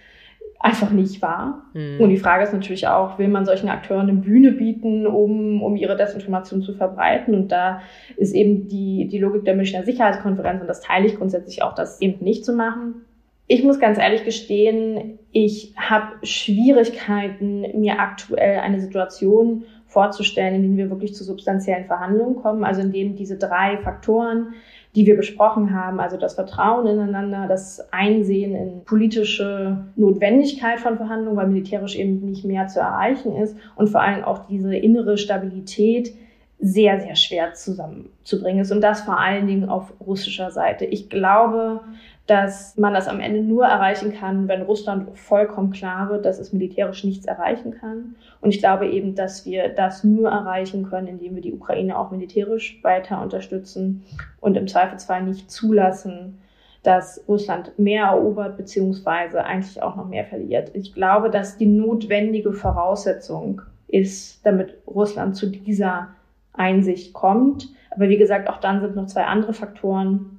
einfach 0.58 0.90
nicht 0.90 1.22
wahr. 1.22 1.62
Mhm. 1.74 2.00
Und 2.00 2.10
die 2.10 2.16
Frage 2.16 2.44
ist 2.44 2.52
natürlich 2.52 2.88
auch, 2.88 3.18
will 3.18 3.28
man 3.28 3.44
solchen 3.44 3.68
Akteuren 3.68 4.08
eine 4.08 4.18
Bühne 4.18 4.52
bieten, 4.52 5.06
um, 5.06 5.62
um 5.62 5.76
ihre 5.76 5.96
Desinformation 5.96 6.62
zu 6.62 6.74
verbreiten? 6.74 7.34
Und 7.34 7.52
da 7.52 7.80
ist 8.16 8.34
eben 8.34 8.68
die, 8.68 9.08
die 9.08 9.18
Logik 9.18 9.44
der 9.44 9.54
Münchner 9.54 9.84
Sicherheitskonferenz, 9.84 10.60
und 10.60 10.66
das 10.66 10.80
teile 10.80 11.06
ich 11.06 11.16
grundsätzlich 11.16 11.62
auch, 11.62 11.74
das 11.74 12.00
eben 12.00 12.24
nicht 12.24 12.44
zu 12.44 12.52
machen. 12.52 13.02
Ich 13.48 13.62
muss 13.62 13.78
ganz 13.78 13.98
ehrlich 13.98 14.24
gestehen, 14.24 15.20
ich 15.30 15.72
habe 15.76 16.14
Schwierigkeiten, 16.24 17.80
mir 17.80 18.00
aktuell 18.00 18.58
eine 18.58 18.80
Situation 18.80 19.64
vorzustellen, 19.86 20.56
in 20.56 20.62
denen 20.62 20.76
wir 20.76 20.90
wirklich 20.90 21.14
zu 21.14 21.22
substanziellen 21.22 21.84
Verhandlungen 21.84 22.36
kommen, 22.36 22.64
also 22.64 22.80
in 22.80 22.90
denen 22.90 23.14
diese 23.14 23.38
drei 23.38 23.78
Faktoren, 23.78 24.54
die 24.96 25.06
wir 25.06 25.16
besprochen 25.16 25.72
haben, 25.72 26.00
also 26.00 26.16
das 26.16 26.34
Vertrauen 26.34 26.88
ineinander, 26.88 27.46
das 27.48 27.92
Einsehen 27.92 28.56
in 28.56 28.84
politische 28.84 29.86
Notwendigkeit 29.94 30.80
von 30.80 30.96
Verhandlungen, 30.96 31.36
weil 31.36 31.46
militärisch 31.46 31.96
eben 31.96 32.24
nicht 32.24 32.44
mehr 32.44 32.66
zu 32.66 32.80
erreichen 32.80 33.36
ist 33.36 33.56
und 33.76 33.88
vor 33.88 34.00
allem 34.00 34.24
auch 34.24 34.46
diese 34.46 34.74
innere 34.74 35.18
Stabilität, 35.18 36.12
sehr, 36.58 37.00
sehr 37.00 37.16
schwer 37.16 37.52
zusammenzubringen 37.52 38.62
ist 38.62 38.72
und 38.72 38.80
das 38.80 39.02
vor 39.02 39.20
allen 39.20 39.46
Dingen 39.46 39.68
auf 39.68 39.92
russischer 40.00 40.50
Seite. 40.50 40.86
Ich 40.86 41.10
glaube, 41.10 41.82
dass 42.26 42.76
man 42.76 42.92
das 42.92 43.06
am 43.06 43.20
Ende 43.20 43.40
nur 43.40 43.66
erreichen 43.66 44.12
kann, 44.12 44.48
wenn 44.48 44.62
Russland 44.62 45.16
vollkommen 45.16 45.70
klar 45.70 46.10
wird, 46.10 46.24
dass 46.24 46.40
es 46.40 46.52
militärisch 46.52 47.04
nichts 47.04 47.24
erreichen 47.24 47.72
kann. 47.72 48.16
Und 48.40 48.50
ich 48.50 48.58
glaube 48.58 48.88
eben, 48.88 49.14
dass 49.14 49.46
wir 49.46 49.68
das 49.68 50.02
nur 50.02 50.30
erreichen 50.30 50.88
können, 50.88 51.06
indem 51.06 51.36
wir 51.36 51.42
die 51.42 51.52
Ukraine 51.52 51.96
auch 51.96 52.10
militärisch 52.10 52.82
weiter 52.82 53.22
unterstützen 53.22 54.04
und 54.40 54.56
im 54.56 54.66
Zweifelsfall 54.66 55.22
nicht 55.22 55.50
zulassen, 55.50 56.38
dass 56.82 57.22
Russland 57.28 57.78
mehr 57.78 58.06
erobert 58.06 58.56
beziehungsweise 58.56 59.44
eigentlich 59.44 59.82
auch 59.82 59.96
noch 59.96 60.08
mehr 60.08 60.24
verliert. 60.24 60.70
Ich 60.74 60.94
glaube, 60.94 61.30
dass 61.30 61.56
die 61.56 61.66
notwendige 61.66 62.52
Voraussetzung 62.52 63.62
ist, 63.88 64.44
damit 64.44 64.76
Russland 64.86 65.36
zu 65.36 65.48
dieser 65.48 66.08
Einsicht 66.52 67.12
kommt. 67.12 67.68
Aber 67.90 68.08
wie 68.08 68.16
gesagt, 68.16 68.48
auch 68.48 68.58
dann 68.58 68.80
sind 68.80 68.96
noch 68.96 69.06
zwei 69.06 69.24
andere 69.24 69.52
Faktoren, 69.52 70.35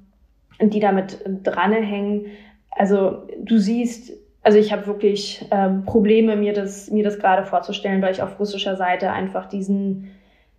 die 0.60 0.80
damit 0.80 1.24
dranhängen. 1.44 2.26
Also 2.70 3.26
du 3.38 3.58
siehst, 3.58 4.12
also 4.42 4.58
ich 4.58 4.72
habe 4.72 4.86
wirklich 4.86 5.46
ähm, 5.50 5.84
Probleme, 5.84 6.36
mir 6.36 6.52
das, 6.52 6.90
mir 6.90 7.04
das 7.04 7.18
gerade 7.18 7.44
vorzustellen, 7.44 8.02
weil 8.02 8.12
ich 8.12 8.22
auf 8.22 8.38
russischer 8.38 8.76
Seite 8.76 9.12
einfach 9.12 9.48
diesen, 9.48 10.10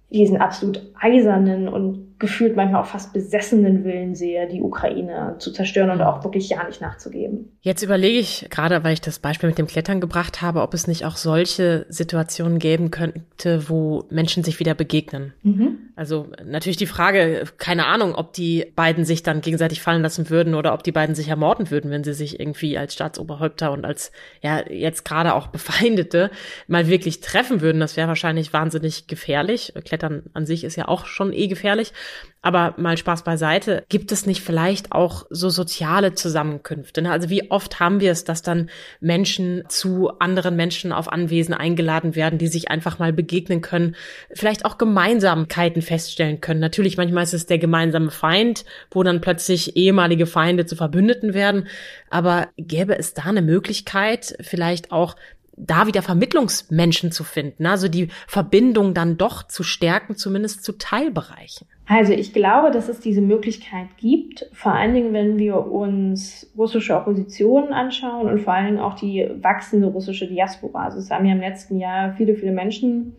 diesen 0.09 0.38
absolut 0.38 0.81
eisernen 0.99 1.67
und 1.67 2.08
gefühlt 2.19 2.55
manchmal 2.55 2.82
auch 2.82 2.88
fast 2.88 3.13
besessenen 3.13 3.84
Willen 3.86 4.13
sehe, 4.13 4.47
die 4.47 4.62
Ukraine 4.62 5.36
zu 5.39 5.51
zerstören 5.51 5.89
und 5.89 6.01
auch 6.01 6.23
wirklich 6.23 6.49
ja 6.49 6.63
nicht 6.65 6.82
nachzugeben. 6.82 7.58
Jetzt 7.62 7.82
überlege 7.82 8.19
ich, 8.19 8.47
gerade 8.49 8.84
weil 8.84 8.93
ich 8.93 9.01
das 9.01 9.19
Beispiel 9.19 9.49
mit 9.49 9.58
dem 9.58 9.67
Klettern 9.67 10.01
gebracht 10.01 10.41
habe, 10.41 10.62
ob 10.62 10.73
es 10.73 10.88
nicht 10.88 11.05
auch 11.05 11.15
solche 11.15 11.86
Situationen 11.89 12.60
geben 12.60 12.91
könnte, 12.91 13.69
wo 13.69 14.03
Menschen 14.10 14.43
sich 14.43 14.60
wieder 14.60 14.75
begegnen. 14.75 15.34
Mhm. 15.43 15.77
Also 15.95 16.27
natürlich 16.45 16.77
die 16.77 16.86
Frage, 16.86 17.43
keine 17.58 17.86
Ahnung, 17.86 18.15
ob 18.15 18.32
die 18.32 18.71
beiden 18.75 19.03
sich 19.03 19.23
dann 19.23 19.41
gegenseitig 19.41 19.82
fallen 19.82 20.01
lassen 20.01 20.29
würden 20.29 20.55
oder 20.55 20.73
ob 20.73 20.84
die 20.84 20.93
beiden 20.93 21.13
sich 21.13 21.27
ermorden 21.27 21.71
würden, 21.71 21.91
wenn 21.91 22.05
sie 22.05 22.13
sich 22.13 22.39
irgendwie 22.39 22.77
als 22.77 22.93
Staatsoberhäupter 22.93 23.71
und 23.73 23.86
als 23.86 24.13
ja 24.41 24.63
jetzt 24.69 25.03
gerade 25.03 25.34
auch 25.34 25.47
Befeindete 25.47 26.32
mal 26.67 26.88
wirklich 26.88 27.19
treffen 27.19 27.60
würden. 27.60 27.82
Das 27.82 27.97
wäre 27.97 28.08
wahrscheinlich 28.08 28.53
wahnsinnig 28.53 29.08
gefährlich. 29.08 29.73
Klettern 29.84 30.23
an 30.34 30.45
sich 30.45 30.63
ist 30.63 30.77
ja 30.77 30.88
auch 30.88 31.05
schon 31.05 31.34
eh 31.34 31.47
gefährlich. 31.47 31.91
Aber 32.41 32.75
mal 32.77 32.97
Spaß 32.97 33.23
beiseite, 33.23 33.83
gibt 33.89 34.13
es 34.13 34.25
nicht 34.25 34.41
vielleicht 34.41 34.93
auch 34.93 35.25
so 35.29 35.49
soziale 35.49 36.13
Zusammenkünfte? 36.13 37.01
Ne? 37.01 37.11
Also 37.11 37.29
wie 37.29 37.51
oft 37.51 37.81
haben 37.81 37.99
wir 37.99 38.13
es, 38.13 38.23
dass 38.23 38.41
dann 38.41 38.69
Menschen 39.01 39.65
zu 39.67 40.11
anderen 40.19 40.55
Menschen 40.55 40.93
auf 40.93 41.11
Anwesen 41.11 41.53
eingeladen 41.53 42.15
werden, 42.15 42.39
die 42.39 42.47
sich 42.47 42.71
einfach 42.71 42.97
mal 42.97 43.11
begegnen 43.11 43.59
können, 43.59 43.97
vielleicht 44.33 44.63
auch 44.63 44.77
Gemeinsamkeiten 44.77 45.81
feststellen 45.81 46.39
können. 46.39 46.61
Natürlich, 46.61 46.95
manchmal 46.95 47.23
ist 47.23 47.33
es 47.33 47.45
der 47.45 47.57
gemeinsame 47.57 48.09
Feind, 48.09 48.63
wo 48.89 49.03
dann 49.03 49.19
plötzlich 49.19 49.75
ehemalige 49.75 50.25
Feinde 50.25 50.65
zu 50.65 50.77
Verbündeten 50.77 51.33
werden. 51.33 51.67
Aber 52.09 52.47
gäbe 52.55 52.97
es 52.97 53.13
da 53.13 53.23
eine 53.23 53.41
Möglichkeit, 53.41 54.37
vielleicht 54.39 54.93
auch 54.93 55.17
da 55.59 55.87
wieder 55.87 56.01
Vermittlungsmenschen 56.01 57.11
zu 57.11 57.23
finden, 57.23 57.65
also 57.65 57.87
die 57.87 58.07
Verbindung 58.27 58.93
dann 58.93 59.17
doch 59.17 59.43
zu 59.43 59.63
stärken, 59.63 60.15
zumindest 60.15 60.63
zu 60.63 60.77
Teilbereichen? 60.77 61.67
Also 61.85 62.13
ich 62.13 62.33
glaube, 62.33 62.71
dass 62.71 62.87
es 62.87 62.99
diese 62.99 63.21
Möglichkeit 63.21 63.87
gibt, 63.97 64.47
vor 64.53 64.73
allen 64.73 64.93
Dingen, 64.93 65.13
wenn 65.13 65.37
wir 65.37 65.65
uns 65.65 66.51
russische 66.57 66.95
Oppositionen 66.95 67.73
anschauen 67.73 68.27
und 68.27 68.39
vor 68.41 68.53
allen 68.53 68.67
Dingen 68.67 68.79
auch 68.79 68.93
die 68.93 69.27
wachsende 69.41 69.87
russische 69.87 70.27
Diaspora. 70.27 70.85
Also 70.85 70.99
es 70.99 71.09
haben 71.09 71.25
ja 71.25 71.33
im 71.33 71.41
letzten 71.41 71.79
Jahr 71.79 72.13
viele, 72.13 72.35
viele 72.35 72.51
Menschen 72.51 73.15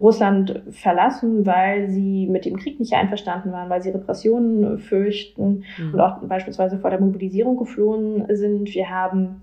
Russland 0.00 0.62
verlassen, 0.70 1.46
weil 1.46 1.88
sie 1.88 2.26
mit 2.26 2.44
dem 2.44 2.56
Krieg 2.56 2.80
nicht 2.80 2.92
einverstanden 2.92 3.52
waren, 3.52 3.70
weil 3.70 3.82
sie 3.82 3.90
Repressionen 3.90 4.78
fürchten 4.78 5.64
mhm. 5.78 5.94
und 5.94 6.00
auch 6.00 6.18
beispielsweise 6.22 6.78
vor 6.78 6.90
der 6.90 7.00
Mobilisierung 7.00 7.56
geflohen 7.56 8.26
sind. 8.28 8.74
Wir 8.74 8.90
haben 8.90 9.40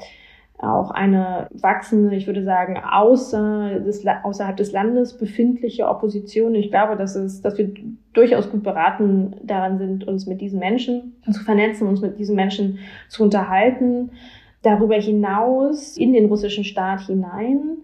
auch 0.62 0.92
eine 0.92 1.48
wachsende, 1.52 2.16
ich 2.16 2.28
würde 2.28 2.44
sagen, 2.44 2.78
außer 2.78 3.80
des, 3.80 4.06
außerhalb 4.06 4.58
des 4.58 4.72
Landes 4.74 5.18
befindliche 5.18 5.88
Opposition. 5.88 6.54
Ich 6.56 6.70
glaube, 6.70 6.98
dass, 6.98 7.16
es, 7.16 7.42
dass 7.42 7.58
wir 7.58 7.72
durchaus 8.14 8.52
gut 8.52 8.64
beraten 8.64 9.36
daran 9.44 9.78
sind, 9.78 10.06
uns 10.06 10.28
mit 10.28 10.42
diesen 10.42 10.60
Menschen 10.60 11.16
zu 11.32 11.44
vernetzen, 11.44 11.88
uns 11.88 12.02
mit 12.02 12.20
diesen 12.20 12.36
Menschen 12.36 12.80
zu 13.08 13.24
unterhalten. 13.24 14.12
Darüber 14.62 14.96
hinaus 14.96 15.96
in 15.96 16.12
den 16.12 16.26
russischen 16.26 16.66
Staat 16.66 17.02
hinein 17.02 17.78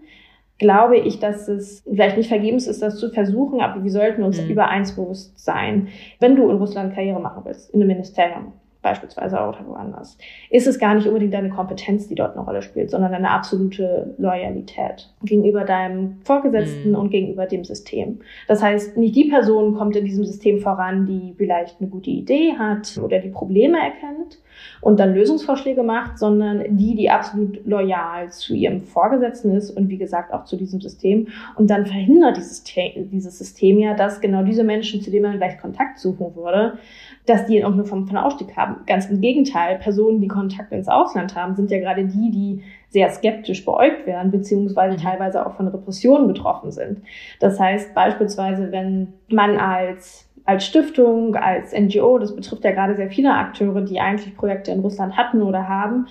glaube 0.58 0.96
ich, 0.96 1.18
dass 1.18 1.48
es 1.48 1.82
vielleicht 1.82 2.16
nicht 2.16 2.28
vergebens 2.28 2.66
ist, 2.66 2.82
das 2.82 2.98
zu 2.98 3.10
versuchen, 3.10 3.60
aber 3.60 3.82
wir 3.82 3.90
sollten 3.90 4.22
uns 4.22 4.40
mhm. 4.40 4.50
über 4.50 4.68
eins 4.68 4.96
bewusst 4.96 5.38
sein. 5.38 5.88
Wenn 6.18 6.36
du 6.36 6.48
in 6.50 6.56
Russland 6.56 6.94
Karriere 6.94 7.20
machen 7.20 7.42
willst, 7.44 7.70
in 7.70 7.80
einem 7.80 7.88
Ministerium, 7.88 8.52
beispielsweise 8.86 9.36
oder 9.36 9.66
woanders, 9.66 10.16
ist 10.48 10.68
es 10.68 10.78
gar 10.78 10.94
nicht 10.94 11.08
unbedingt 11.08 11.34
deine 11.34 11.50
Kompetenz, 11.50 12.06
die 12.06 12.14
dort 12.14 12.36
eine 12.36 12.44
Rolle 12.44 12.62
spielt, 12.62 12.90
sondern 12.90 13.10
deine 13.10 13.30
absolute 13.30 14.14
Loyalität 14.16 15.12
gegenüber 15.24 15.64
deinem 15.64 16.18
Vorgesetzten 16.22 16.90
mhm. 16.90 16.96
und 16.96 17.10
gegenüber 17.10 17.46
dem 17.46 17.64
System. 17.64 18.20
Das 18.46 18.62
heißt, 18.62 18.96
nicht 18.96 19.16
die 19.16 19.28
Person 19.28 19.74
kommt 19.74 19.96
in 19.96 20.04
diesem 20.04 20.24
System 20.24 20.60
voran, 20.60 21.04
die 21.04 21.34
vielleicht 21.36 21.80
eine 21.80 21.90
gute 21.90 22.10
Idee 22.10 22.52
hat 22.56 22.96
oder 23.02 23.18
die 23.18 23.30
Probleme 23.30 23.78
erkennt 23.78 24.38
und 24.80 25.00
dann 25.00 25.14
Lösungsvorschläge 25.14 25.82
macht, 25.82 26.18
sondern 26.18 26.76
die, 26.76 26.94
die 26.94 27.10
absolut 27.10 27.64
loyal 27.66 28.30
zu 28.30 28.54
ihrem 28.54 28.82
Vorgesetzten 28.82 29.54
ist 29.54 29.70
und 29.70 29.88
wie 29.88 29.98
gesagt 29.98 30.32
auch 30.32 30.44
zu 30.44 30.56
diesem 30.56 30.80
System. 30.80 31.28
Und 31.56 31.70
dann 31.70 31.86
verhindert 31.86 32.36
dieses, 32.36 32.62
dieses 32.64 33.38
System 33.38 33.78
ja, 33.78 33.94
dass 33.94 34.20
genau 34.20 34.42
diese 34.42 34.64
Menschen, 34.64 35.00
zu 35.00 35.10
denen 35.10 35.24
man 35.24 35.32
vielleicht 35.32 35.60
Kontakt 35.60 35.98
suchen 35.98 36.34
würde, 36.36 36.78
dass 37.26 37.46
die 37.46 37.64
auch 37.64 37.74
nur 37.74 37.84
vom, 37.84 38.06
von 38.06 38.16
Ausstieg 38.16 38.56
haben. 38.56 38.76
Ganz 38.86 39.06
im 39.06 39.20
Gegenteil, 39.20 39.78
Personen, 39.78 40.20
die 40.20 40.28
Kontakt 40.28 40.72
ins 40.72 40.88
Ausland 40.88 41.34
haben, 41.34 41.56
sind 41.56 41.70
ja 41.70 41.78
gerade 41.78 42.04
die, 42.04 42.30
die 42.30 42.62
sehr 42.88 43.10
skeptisch 43.10 43.64
beäugt 43.64 44.06
werden, 44.06 44.30
beziehungsweise 44.30 44.96
mhm. 44.96 45.02
teilweise 45.02 45.44
auch 45.44 45.54
von 45.54 45.68
Repressionen 45.68 46.28
betroffen 46.28 46.70
sind. 46.70 47.02
Das 47.40 47.58
heißt 47.58 47.94
beispielsweise, 47.94 48.70
wenn 48.72 49.12
man 49.28 49.58
als 49.58 50.25
als 50.46 50.64
Stiftung, 50.64 51.34
als 51.36 51.72
NGO, 51.72 52.18
das 52.18 52.34
betrifft 52.34 52.64
ja 52.64 52.72
gerade 52.72 52.96
sehr 52.96 53.10
viele 53.10 53.34
Akteure, 53.34 53.82
die 53.82 54.00
eigentlich 54.00 54.36
Projekte 54.36 54.70
in 54.70 54.80
Russland 54.80 55.16
hatten 55.16 55.42
oder 55.42 55.68
haben 55.68 56.06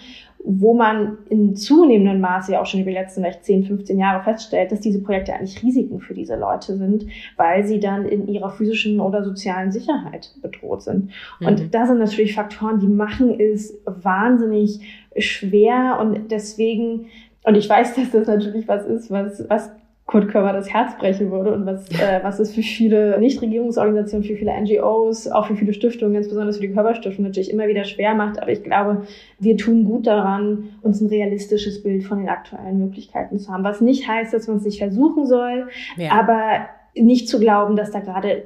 wo 0.45 0.75
man 0.75 1.17
in 1.29 1.55
zunehmendem 1.55 2.21
Maße 2.21 2.53
ja 2.53 2.61
auch 2.61 2.65
schon 2.67 2.81
über 2.81 2.91
die 2.91 2.97
letzten 2.97 3.21
vielleicht 3.21 3.43
10, 3.43 3.65
15 3.65 3.97
Jahre 3.97 4.23
feststellt, 4.23 4.71
dass 4.71 4.79
diese 4.79 5.01
Projekte 5.01 5.33
eigentlich 5.33 5.61
Risiken 5.63 5.99
für 5.99 6.13
diese 6.13 6.35
Leute 6.35 6.77
sind, 6.77 7.07
weil 7.35 7.65
sie 7.65 7.79
dann 7.79 8.05
in 8.05 8.27
ihrer 8.27 8.51
physischen 8.51 8.99
oder 8.99 9.23
sozialen 9.23 9.71
Sicherheit 9.71 10.35
bedroht 10.41 10.83
sind. 10.83 11.09
Mhm. 11.39 11.47
Und 11.47 11.73
das 11.73 11.89
sind 11.89 11.97
natürlich 11.97 12.35
Faktoren, 12.35 12.79
die 12.79 12.87
machen 12.87 13.39
es 13.39 13.75
wahnsinnig 13.85 14.81
schwer 15.17 15.97
und 15.99 16.31
deswegen 16.31 17.07
und 17.43 17.55
ich 17.55 17.69
weiß, 17.69 17.95
dass 17.95 18.11
das 18.11 18.27
natürlich 18.27 18.67
was 18.67 18.85
ist, 18.85 19.11
was, 19.11 19.43
was 19.49 19.71
Kurt 20.05 20.29
Körber 20.29 20.53
das 20.53 20.71
Herz 20.71 20.95
brechen 20.99 21.31
würde 21.31 21.51
und 21.51 21.65
was, 21.65 21.89
äh, 21.89 22.19
was 22.21 22.39
es 22.39 22.53
für 22.53 22.61
viele 22.61 23.19
Nichtregierungsorganisationen, 23.19 24.23
für 24.23 24.35
viele 24.35 24.53
NGOs, 24.53 25.27
auch 25.27 25.47
für 25.47 25.55
viele 25.55 25.73
Stiftungen, 25.73 26.13
ganz 26.13 26.29
besonders 26.29 26.57
für 26.57 26.67
die 26.67 26.73
Körperstiftung 26.73 27.25
natürlich 27.25 27.49
immer 27.49 27.67
wieder 27.67 27.85
schwer 27.85 28.13
macht. 28.13 28.39
Aber 28.39 28.51
ich 28.51 28.63
glaube, 28.63 29.07
wir 29.39 29.57
tun 29.57 29.83
gut 29.83 30.05
daran, 30.05 30.69
uns 30.83 31.01
ein 31.01 31.07
realistisches 31.07 31.81
Bild 31.81 32.03
von 32.03 32.19
den 32.19 32.29
aktuellen 32.29 32.77
Möglichkeiten 32.77 33.39
zu 33.39 33.51
haben. 33.51 33.63
Was 33.63 33.81
nicht 33.81 34.07
heißt, 34.07 34.31
dass 34.31 34.47
man 34.47 34.57
es 34.57 34.63
nicht 34.63 34.77
versuchen 34.77 35.25
soll, 35.25 35.69
ja. 35.97 36.11
aber 36.11 36.67
nicht 36.95 37.27
zu 37.27 37.39
glauben, 37.39 37.75
dass 37.75 37.89
da 37.89 37.99
gerade, 37.99 38.43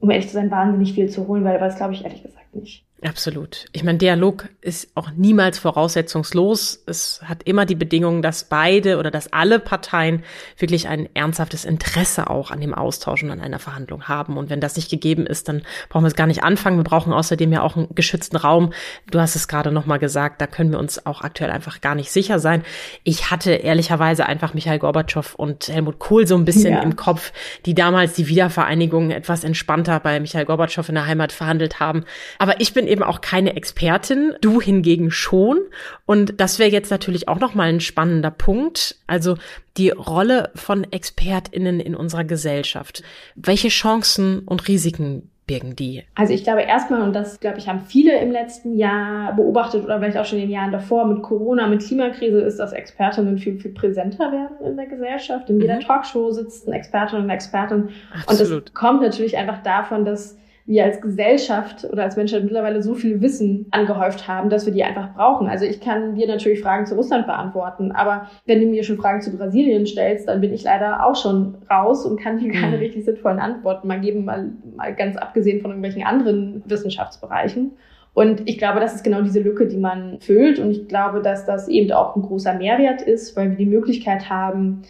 um 0.00 0.10
ehrlich 0.10 0.28
zu 0.28 0.34
sein, 0.34 0.50
wahnsinnig 0.50 0.94
viel 0.94 1.10
zu 1.10 1.28
holen, 1.28 1.44
weil 1.44 1.58
das 1.58 1.76
glaube 1.76 1.92
ich 1.92 2.04
ehrlich 2.04 2.22
gesagt 2.22 2.54
nicht. 2.54 2.86
Absolut. 3.04 3.66
Ich 3.72 3.82
meine, 3.82 3.98
Dialog 3.98 4.48
ist 4.60 4.90
auch 4.94 5.10
niemals 5.16 5.58
voraussetzungslos. 5.58 6.84
Es 6.86 7.20
hat 7.24 7.42
immer 7.42 7.66
die 7.66 7.74
Bedingung, 7.74 8.22
dass 8.22 8.44
beide 8.44 8.98
oder 8.98 9.10
dass 9.10 9.32
alle 9.32 9.58
Parteien 9.58 10.22
wirklich 10.56 10.86
ein 10.86 11.08
ernsthaftes 11.12 11.64
Interesse 11.64 12.30
auch 12.30 12.52
an 12.52 12.60
dem 12.60 12.72
Austausch 12.72 13.24
und 13.24 13.32
an 13.32 13.40
einer 13.40 13.58
Verhandlung 13.58 14.04
haben. 14.04 14.36
Und 14.36 14.50
wenn 14.50 14.60
das 14.60 14.76
nicht 14.76 14.88
gegeben 14.88 15.26
ist, 15.26 15.48
dann 15.48 15.62
brauchen 15.88 16.04
wir 16.04 16.08
es 16.08 16.14
gar 16.14 16.28
nicht 16.28 16.44
anfangen. 16.44 16.76
Wir 16.76 16.84
brauchen 16.84 17.12
außerdem 17.12 17.52
ja 17.52 17.62
auch 17.62 17.76
einen 17.76 17.92
geschützten 17.92 18.36
Raum. 18.36 18.72
Du 19.10 19.18
hast 19.18 19.34
es 19.34 19.48
gerade 19.48 19.72
nochmal 19.72 19.98
gesagt, 19.98 20.40
da 20.40 20.46
können 20.46 20.70
wir 20.70 20.78
uns 20.78 21.04
auch 21.04 21.22
aktuell 21.22 21.50
einfach 21.50 21.80
gar 21.80 21.96
nicht 21.96 22.12
sicher 22.12 22.38
sein. 22.38 22.62
Ich 23.02 23.32
hatte 23.32 23.50
ehrlicherweise 23.50 24.26
einfach 24.26 24.54
Michael 24.54 24.78
Gorbatschow 24.78 25.34
und 25.34 25.66
Helmut 25.66 25.98
Kohl 25.98 26.28
so 26.28 26.36
ein 26.36 26.44
bisschen 26.44 26.74
ja. 26.74 26.82
im 26.82 26.94
Kopf, 26.94 27.32
die 27.66 27.74
damals 27.74 28.12
die 28.12 28.28
Wiedervereinigung 28.28 29.10
etwas 29.10 29.42
entspannter 29.42 29.98
bei 29.98 30.20
Michael 30.20 30.44
Gorbatschow 30.44 30.88
in 30.88 30.94
der 30.94 31.06
Heimat 31.06 31.32
verhandelt 31.32 31.80
haben. 31.80 32.04
Aber 32.38 32.60
ich 32.60 32.72
bin 32.72 32.91
eben 32.92 33.02
auch 33.02 33.22
keine 33.22 33.56
Expertin, 33.56 34.34
du 34.42 34.60
hingegen 34.60 35.10
schon. 35.10 35.58
Und 36.06 36.40
das 36.40 36.58
wäre 36.58 36.70
jetzt 36.70 36.90
natürlich 36.90 37.26
auch 37.28 37.40
nochmal 37.40 37.70
ein 37.70 37.80
spannender 37.80 38.30
Punkt. 38.30 38.96
Also 39.06 39.36
die 39.78 39.90
Rolle 39.90 40.50
von 40.54 40.86
ExpertInnen 40.90 41.80
in 41.80 41.96
unserer 41.96 42.24
Gesellschaft. 42.24 43.02
Welche 43.34 43.68
Chancen 43.68 44.40
und 44.40 44.68
Risiken 44.68 45.30
birgen 45.46 45.74
die? 45.74 46.04
Also 46.14 46.34
ich 46.34 46.44
glaube 46.44 46.62
erstmal, 46.62 47.00
und 47.00 47.14
das 47.14 47.40
glaube 47.40 47.58
ich, 47.58 47.66
haben 47.66 47.80
viele 47.80 48.20
im 48.20 48.30
letzten 48.30 48.76
Jahr 48.76 49.34
beobachtet 49.34 49.84
oder 49.84 49.98
vielleicht 49.98 50.18
auch 50.18 50.26
schon 50.26 50.38
in 50.38 50.44
den 50.44 50.52
Jahren 50.52 50.70
davor 50.70 51.06
mit 51.06 51.22
Corona, 51.22 51.66
mit 51.66 51.82
Klimakrise, 51.82 52.42
ist, 52.42 52.58
dass 52.58 52.72
Expertinnen 52.72 53.38
viel, 53.38 53.58
viel 53.58 53.72
präsenter 53.72 54.30
werden 54.30 54.66
in 54.66 54.76
der 54.76 54.86
Gesellschaft. 54.86 55.48
In 55.48 55.60
jeder 55.60 55.76
mhm. 55.76 55.80
Talkshow 55.80 56.30
sitzen 56.30 56.72
Expertinnen 56.72 57.24
und 57.24 57.30
Experten. 57.30 57.88
Absolut. 58.26 58.52
Und 58.52 58.66
das 58.66 58.74
kommt 58.74 59.00
natürlich 59.00 59.38
einfach 59.38 59.62
davon, 59.62 60.04
dass 60.04 60.36
wir 60.64 60.84
als 60.84 61.00
Gesellschaft 61.00 61.84
oder 61.84 62.04
als 62.04 62.16
Menschheit 62.16 62.44
mittlerweile 62.44 62.82
so 62.82 62.94
viel 62.94 63.20
Wissen 63.20 63.66
angehäuft 63.72 64.28
haben, 64.28 64.48
dass 64.48 64.64
wir 64.64 64.72
die 64.72 64.84
einfach 64.84 65.14
brauchen. 65.14 65.48
Also 65.48 65.64
ich 65.64 65.80
kann 65.80 66.14
dir 66.14 66.28
natürlich 66.28 66.60
Fragen 66.60 66.86
zu 66.86 66.94
Russland 66.94 67.26
beantworten, 67.26 67.90
aber 67.92 68.28
wenn 68.46 68.60
du 68.60 68.66
mir 68.66 68.84
schon 68.84 68.98
Fragen 68.98 69.20
zu 69.20 69.36
Brasilien 69.36 69.86
stellst, 69.86 70.28
dann 70.28 70.40
bin 70.40 70.52
ich 70.52 70.62
leider 70.62 71.04
auch 71.04 71.16
schon 71.16 71.56
raus 71.68 72.06
und 72.06 72.20
kann 72.20 72.38
dir 72.38 72.52
keine 72.52 72.76
mhm. 72.76 72.82
richtig 72.82 73.04
sinnvollen 73.04 73.40
Antworten 73.40 73.88
mal 73.88 74.00
geben, 74.00 74.24
mal, 74.24 74.52
mal 74.76 74.94
ganz 74.94 75.16
abgesehen 75.16 75.60
von 75.60 75.72
irgendwelchen 75.72 76.04
anderen 76.04 76.62
Wissenschaftsbereichen. 76.66 77.72
Und 78.14 78.48
ich 78.48 78.58
glaube, 78.58 78.78
das 78.78 78.94
ist 78.94 79.04
genau 79.04 79.22
diese 79.22 79.40
Lücke, 79.40 79.66
die 79.66 79.78
man 79.78 80.20
füllt. 80.20 80.58
Und 80.58 80.70
ich 80.70 80.86
glaube, 80.86 81.22
dass 81.22 81.46
das 81.46 81.68
eben 81.68 81.90
auch 81.92 82.14
ein 82.14 82.22
großer 82.22 82.54
Mehrwert 82.54 83.02
ist, 83.02 83.36
weil 83.36 83.50
wir 83.50 83.56
die 83.56 83.66
Möglichkeit 83.66 84.28
haben, 84.28 84.82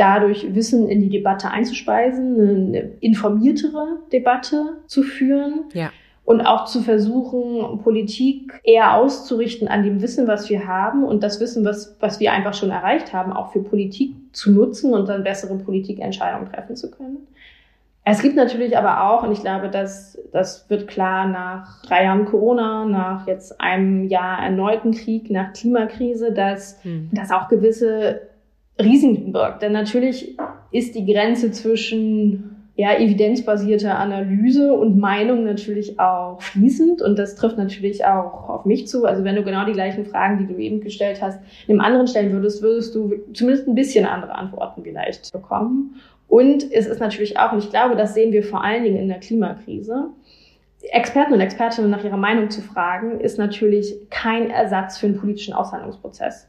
dadurch 0.00 0.54
Wissen 0.54 0.88
in 0.88 1.00
die 1.00 1.10
Debatte 1.10 1.50
einzuspeisen, 1.50 2.40
eine 2.68 2.92
informiertere 3.00 3.98
Debatte 4.12 4.78
zu 4.86 5.02
führen. 5.02 5.64
Ja. 5.74 5.90
Und 6.24 6.42
auch 6.42 6.66
zu 6.66 6.80
versuchen, 6.82 7.80
Politik 7.82 8.60
eher 8.62 8.94
auszurichten 8.94 9.66
an 9.68 9.82
dem 9.82 10.00
Wissen, 10.00 10.28
was 10.28 10.48
wir 10.48 10.66
haben 10.66 11.04
und 11.04 11.22
das 11.22 11.40
Wissen, 11.40 11.64
was, 11.64 11.96
was 11.98 12.20
wir 12.20 12.32
einfach 12.32 12.54
schon 12.54 12.70
erreicht 12.70 13.12
haben, 13.12 13.32
auch 13.32 13.52
für 13.52 13.60
Politik 13.60 14.14
zu 14.32 14.52
nutzen 14.52 14.94
und 14.94 15.08
dann 15.08 15.24
bessere 15.24 15.56
Politikentscheidungen 15.56 16.50
treffen 16.50 16.76
zu 16.76 16.90
können. 16.90 17.26
Es 18.04 18.22
gibt 18.22 18.36
natürlich 18.36 18.78
aber 18.78 19.10
auch, 19.10 19.24
und 19.24 19.32
ich 19.32 19.40
glaube, 19.40 19.68
das, 19.68 20.18
das 20.32 20.70
wird 20.70 20.88
klar 20.88 21.26
nach 21.26 21.82
drei 21.82 22.04
Jahren 22.04 22.24
Corona, 22.24 22.84
nach 22.84 23.26
jetzt 23.26 23.60
einem 23.60 24.04
Jahr 24.04 24.42
erneuten 24.42 24.92
Krieg, 24.92 25.30
nach 25.30 25.52
Klimakrise, 25.52 26.32
dass 26.32 26.82
hm. 26.84 27.10
das 27.12 27.30
auch 27.30 27.48
gewisse 27.48 28.29
Risiken 28.80 29.32
birgt. 29.32 29.62
Denn 29.62 29.72
natürlich 29.72 30.36
ist 30.72 30.94
die 30.94 31.06
Grenze 31.06 31.50
zwischen 31.52 32.56
ja, 32.80 32.96
evidenzbasierte 32.98 33.94
Analyse 33.94 34.72
und 34.72 34.98
Meinung 34.98 35.44
natürlich 35.44 36.00
auch 36.00 36.40
fließend 36.40 37.02
und 37.02 37.18
das 37.18 37.34
trifft 37.34 37.58
natürlich 37.58 38.06
auch 38.06 38.48
auf 38.48 38.64
mich 38.64 38.88
zu. 38.88 39.04
Also 39.04 39.22
wenn 39.22 39.36
du 39.36 39.42
genau 39.42 39.66
die 39.66 39.74
gleichen 39.74 40.06
Fragen, 40.06 40.38
die 40.38 40.46
du 40.46 40.58
eben 40.58 40.80
gestellt 40.80 41.20
hast, 41.20 41.40
einem 41.68 41.80
anderen 41.80 42.06
stellen 42.06 42.32
würdest, 42.32 42.62
würdest 42.62 42.94
du 42.94 43.16
zumindest 43.34 43.68
ein 43.68 43.74
bisschen 43.74 44.06
andere 44.06 44.34
Antworten 44.34 44.82
vielleicht 44.82 45.30
bekommen. 45.30 45.96
Und 46.26 46.72
es 46.72 46.86
ist 46.86 47.00
natürlich 47.00 47.38
auch, 47.38 47.52
und 47.52 47.58
ich 47.58 47.68
glaube, 47.68 47.96
das 47.96 48.14
sehen 48.14 48.32
wir 48.32 48.44
vor 48.44 48.64
allen 48.64 48.84
Dingen 48.84 48.96
in 48.96 49.08
der 49.08 49.18
Klimakrise, 49.18 50.10
Experten 50.82 51.34
und 51.34 51.40
Expertinnen 51.40 51.90
nach 51.90 52.04
ihrer 52.04 52.16
Meinung 52.16 52.48
zu 52.48 52.62
fragen, 52.62 53.20
ist 53.20 53.36
natürlich 53.36 53.94
kein 54.08 54.48
Ersatz 54.48 54.96
für 54.96 55.06
einen 55.06 55.18
politischen 55.18 55.52
Aushandlungsprozess. 55.52 56.48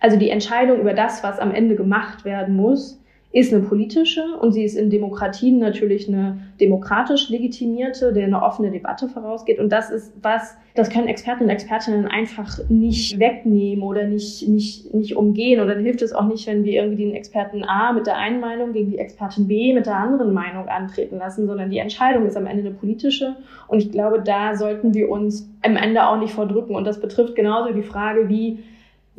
Also 0.00 0.16
die 0.16 0.30
Entscheidung 0.30 0.80
über 0.80 0.94
das, 0.94 1.22
was 1.22 1.38
am 1.38 1.52
Ende 1.52 1.76
gemacht 1.76 2.24
werden 2.24 2.56
muss, 2.56 3.00
ist 3.32 3.54
eine 3.54 3.62
politische 3.62 4.24
und 4.40 4.50
sie 4.50 4.64
ist 4.64 4.76
in 4.76 4.90
Demokratien 4.90 5.60
natürlich 5.60 6.08
eine 6.08 6.40
demokratisch 6.60 7.28
legitimierte, 7.28 8.12
der 8.12 8.24
eine 8.24 8.42
offene 8.42 8.72
Debatte 8.72 9.08
vorausgeht. 9.08 9.60
Und 9.60 9.70
das 9.70 9.90
ist 9.90 10.12
was, 10.20 10.56
das 10.74 10.90
können 10.90 11.06
Experten 11.06 11.44
und 11.44 11.50
Expertinnen 11.50 12.08
einfach 12.08 12.58
nicht 12.68 13.20
wegnehmen 13.20 13.84
oder 13.84 14.04
nicht, 14.04 14.48
nicht, 14.48 14.92
nicht 14.92 15.14
umgehen. 15.14 15.60
Und 15.60 15.68
dann 15.68 15.78
hilft 15.78 16.02
es 16.02 16.12
auch 16.12 16.26
nicht, 16.26 16.48
wenn 16.48 16.64
wir 16.64 16.72
irgendwie 16.72 17.04
den 17.04 17.14
Experten 17.14 17.62
A 17.62 17.92
mit 17.92 18.08
der 18.08 18.16
einen 18.16 18.40
Meinung 18.40 18.72
gegen 18.72 18.90
die 18.90 18.98
Expertin 18.98 19.46
B 19.46 19.72
mit 19.74 19.86
der 19.86 19.96
anderen 19.96 20.34
Meinung 20.34 20.66
antreten 20.66 21.18
lassen, 21.18 21.46
sondern 21.46 21.70
die 21.70 21.78
Entscheidung 21.78 22.26
ist 22.26 22.36
am 22.36 22.46
Ende 22.46 22.66
eine 22.66 22.74
politische. 22.74 23.36
Und 23.68 23.78
ich 23.78 23.92
glaube, 23.92 24.20
da 24.22 24.56
sollten 24.56 24.92
wir 24.92 25.08
uns 25.08 25.48
am 25.62 25.76
Ende 25.76 26.04
auch 26.04 26.18
nicht 26.18 26.32
vordrücken. 26.32 26.74
Und 26.74 26.84
das 26.84 27.00
betrifft 27.00 27.36
genauso 27.36 27.72
die 27.72 27.84
Frage, 27.84 28.28
wie 28.28 28.58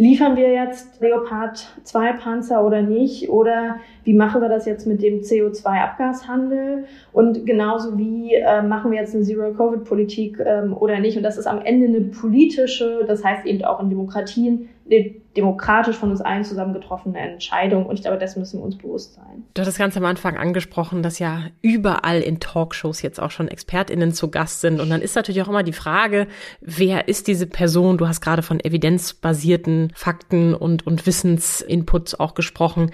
liefern 0.02 0.36
wir 0.36 0.52
jetzt 0.52 1.00
Leopard 1.00 1.68
2 1.84 2.14
Panzer 2.14 2.66
oder 2.66 2.82
nicht? 2.82 3.30
Oder 3.30 3.76
wie 4.04 4.16
machen 4.16 4.42
wir 4.42 4.50
das 4.50 4.66
jetzt 4.66 4.88
mit 4.88 5.04
dem 5.04 5.20
CO2-Abgashandel? 5.20 6.86
Und 7.14 7.46
genauso 7.46 8.00
wie 8.00 8.34
äh, 8.34 8.64
machen 8.64 8.92
wir 8.92 9.00
jetzt 9.00 9.14
eine 9.14 9.24
Zero-Covid-Politik 9.24 10.40
ähm, 10.44 10.76
oder 10.76 11.00
nicht? 11.00 11.18
Und 11.18 11.24
das 11.24 11.38
ist 11.38 11.46
am 11.46 11.62
Ende 11.62 11.86
eine 11.86 12.02
politische, 12.02 13.06
das 13.06 13.24
heißt 13.24 13.46
eben 13.46 13.64
auch 13.64 13.80
in 13.80 13.90
Demokratien, 13.90 14.70
demokratisch 14.86 15.96
von 15.96 16.12
uns 16.12 16.22
allen 16.22 16.44
zusammen 16.44 16.74
getroffene 16.74 17.18
Entscheidung. 17.20 17.86
Und 17.86 17.96
ich 17.96 18.02
glaube, 18.02 18.18
das 18.18 18.36
müssen 18.36 18.60
wir 18.60 18.66
uns 18.66 18.78
bewusst 18.78 19.14
sein. 19.16 19.44
Du 19.54 19.62
hattest 19.62 19.78
ganz 19.78 19.96
am 19.96 20.06
Anfang 20.06 20.38
angesprochen, 20.38 21.04
dass 21.04 21.20
ja 21.20 21.46
überall 21.62 22.22
in 22.22 22.40
Talkshows 22.40 23.02
jetzt 23.02 23.20
auch 23.20 23.32
schon 23.32 23.48
ExpertInnen 23.48 24.14
zu 24.14 24.30
Gast 24.30 24.62
sind. 24.62 24.80
Und 24.80 24.90
dann 24.90 25.02
ist 25.02 25.16
natürlich 25.16 25.42
auch 25.42 25.48
immer 25.48 25.64
die 25.64 25.74
Frage, 25.74 26.28
wer 26.60 27.08
ist 27.08 27.28
diese 27.28 27.48
Person? 27.48 27.98
Du 27.98 28.08
hast 28.08 28.22
gerade 28.22 28.42
von 28.42 28.60
evidenzbasierten 28.60 29.94
Fakten 29.96 30.54
und, 30.54 30.86
und 30.86 31.06
Wissensinputs 31.06 32.20
auch 32.20 32.34
gesprochen. 32.34 32.92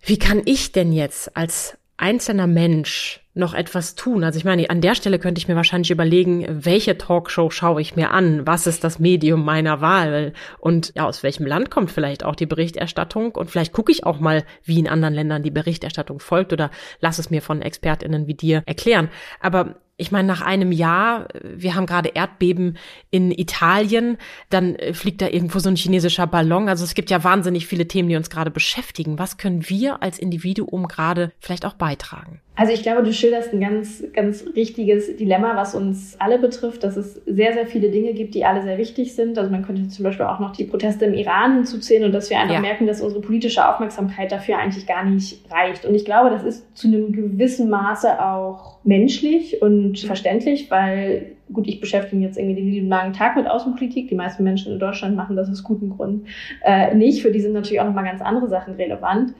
Wie 0.00 0.18
kann 0.18 0.42
ich 0.44 0.72
denn 0.72 0.92
jetzt 0.92 1.36
als 1.36 1.76
einzelner 1.96 2.46
Mensch 2.46 3.19
noch 3.34 3.54
etwas 3.54 3.94
tun? 3.94 4.24
Also 4.24 4.38
ich 4.38 4.44
meine, 4.44 4.68
an 4.70 4.80
der 4.80 4.94
Stelle 4.94 5.18
könnte 5.18 5.38
ich 5.38 5.48
mir 5.48 5.56
wahrscheinlich 5.56 5.90
überlegen, 5.90 6.46
welche 6.48 6.98
Talkshow 6.98 7.50
schaue 7.50 7.80
ich 7.80 7.96
mir 7.96 8.10
an? 8.10 8.46
Was 8.46 8.66
ist 8.66 8.82
das 8.82 8.98
Medium 8.98 9.44
meiner 9.44 9.80
Wahl? 9.80 10.32
Und 10.58 10.92
ja, 10.96 11.06
aus 11.06 11.22
welchem 11.22 11.46
Land 11.46 11.70
kommt 11.70 11.90
vielleicht 11.90 12.24
auch 12.24 12.34
die 12.34 12.46
Berichterstattung? 12.46 13.32
Und 13.32 13.50
vielleicht 13.50 13.72
gucke 13.72 13.92
ich 13.92 14.04
auch 14.04 14.18
mal, 14.18 14.44
wie 14.64 14.78
in 14.78 14.88
anderen 14.88 15.14
Ländern 15.14 15.42
die 15.42 15.50
Berichterstattung 15.50 16.20
folgt 16.20 16.52
oder 16.52 16.70
lass 17.00 17.18
es 17.18 17.30
mir 17.30 17.42
von 17.42 17.62
ExpertInnen 17.62 18.26
wie 18.26 18.34
dir 18.34 18.62
erklären. 18.66 19.10
Aber 19.40 19.76
ich 20.00 20.10
meine, 20.10 20.26
nach 20.26 20.40
einem 20.40 20.72
Jahr, 20.72 21.28
wir 21.42 21.74
haben 21.74 21.86
gerade 21.86 22.10
Erdbeben 22.14 22.78
in 23.10 23.30
Italien, 23.30 24.16
dann 24.48 24.74
äh, 24.76 24.94
fliegt 24.94 25.20
da 25.20 25.28
irgendwo 25.28 25.58
so 25.58 25.68
ein 25.68 25.76
chinesischer 25.76 26.26
Ballon. 26.26 26.68
Also 26.68 26.84
es 26.84 26.94
gibt 26.94 27.10
ja 27.10 27.22
wahnsinnig 27.22 27.66
viele 27.66 27.86
Themen, 27.86 28.08
die 28.08 28.16
uns 28.16 28.30
gerade 28.30 28.50
beschäftigen. 28.50 29.18
Was 29.18 29.36
können 29.36 29.68
wir 29.68 30.02
als 30.02 30.18
Individuum 30.18 30.88
gerade 30.88 31.32
vielleicht 31.38 31.66
auch 31.66 31.74
beitragen? 31.74 32.40
Also 32.60 32.74
ich 32.74 32.82
glaube, 32.82 33.02
du 33.02 33.10
schilderst 33.10 33.54
ein 33.54 33.60
ganz, 33.60 34.04
ganz 34.12 34.44
richtiges 34.54 35.16
Dilemma, 35.16 35.56
was 35.56 35.74
uns 35.74 36.16
alle 36.18 36.38
betrifft, 36.38 36.84
dass 36.84 36.94
es 36.96 37.14
sehr, 37.24 37.54
sehr 37.54 37.66
viele 37.66 37.90
Dinge 37.90 38.12
gibt, 38.12 38.34
die 38.34 38.44
alle 38.44 38.62
sehr 38.62 38.76
wichtig 38.76 39.14
sind. 39.14 39.38
Also 39.38 39.50
man 39.50 39.64
könnte 39.64 39.88
zum 39.88 40.04
Beispiel 40.04 40.26
auch 40.26 40.40
noch 40.40 40.52
die 40.54 40.64
Proteste 40.64 41.06
im 41.06 41.14
Iran 41.14 41.54
hinzuzählen 41.54 42.04
und 42.04 42.12
dass 42.12 42.28
wir 42.28 42.38
einfach 42.38 42.56
ja. 42.56 42.60
merken, 42.60 42.86
dass 42.86 43.00
unsere 43.00 43.22
politische 43.22 43.66
Aufmerksamkeit 43.66 44.30
dafür 44.30 44.58
eigentlich 44.58 44.86
gar 44.86 45.04
nicht 45.06 45.50
reicht. 45.50 45.86
Und 45.86 45.94
ich 45.94 46.04
glaube, 46.04 46.28
das 46.28 46.44
ist 46.44 46.76
zu 46.76 46.88
einem 46.88 47.12
gewissen 47.12 47.70
Maße 47.70 48.22
auch 48.22 48.78
menschlich 48.84 49.62
und 49.62 49.89
verständlich, 49.96 50.70
weil 50.70 51.32
gut, 51.52 51.66
ich 51.66 51.80
beschäftige 51.80 52.16
mich 52.16 52.26
jetzt 52.26 52.38
irgendwie 52.38 52.60
den 52.60 52.70
lieben 52.70 52.88
langen 52.88 53.12
Tag 53.12 53.36
mit 53.36 53.48
Außenpolitik. 53.48 54.08
Die 54.08 54.14
meisten 54.14 54.44
Menschen 54.44 54.72
in 54.72 54.78
Deutschland 54.78 55.16
machen 55.16 55.36
das 55.36 55.50
aus 55.50 55.64
gutem 55.64 55.90
Grund 55.90 56.26
äh, 56.62 56.94
nicht. 56.94 57.22
Für 57.22 57.30
die 57.30 57.40
sind 57.40 57.52
natürlich 57.52 57.80
auch 57.80 57.86
nochmal 57.86 58.04
ganz 58.04 58.22
andere 58.22 58.48
Sachen 58.48 58.74
relevant. 58.74 59.34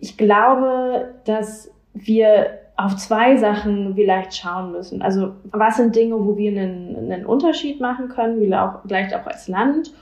Ich 0.00 0.16
glaube, 0.16 1.14
dass 1.24 1.70
wir 1.92 2.58
auf 2.76 2.96
zwei 2.96 3.36
Sachen 3.36 3.94
vielleicht 3.94 4.34
schauen 4.36 4.72
müssen. 4.72 5.00
Also 5.00 5.32
was 5.44 5.76
sind 5.76 5.94
Dinge, 5.94 6.16
wo 6.24 6.36
wir 6.36 6.50
einen, 6.50 6.96
einen 6.96 7.26
Unterschied 7.26 7.80
machen 7.80 8.08
können, 8.08 8.40
vielleicht 8.86 9.14
auch 9.14 9.26
als 9.26 9.48
Land. 9.48 9.92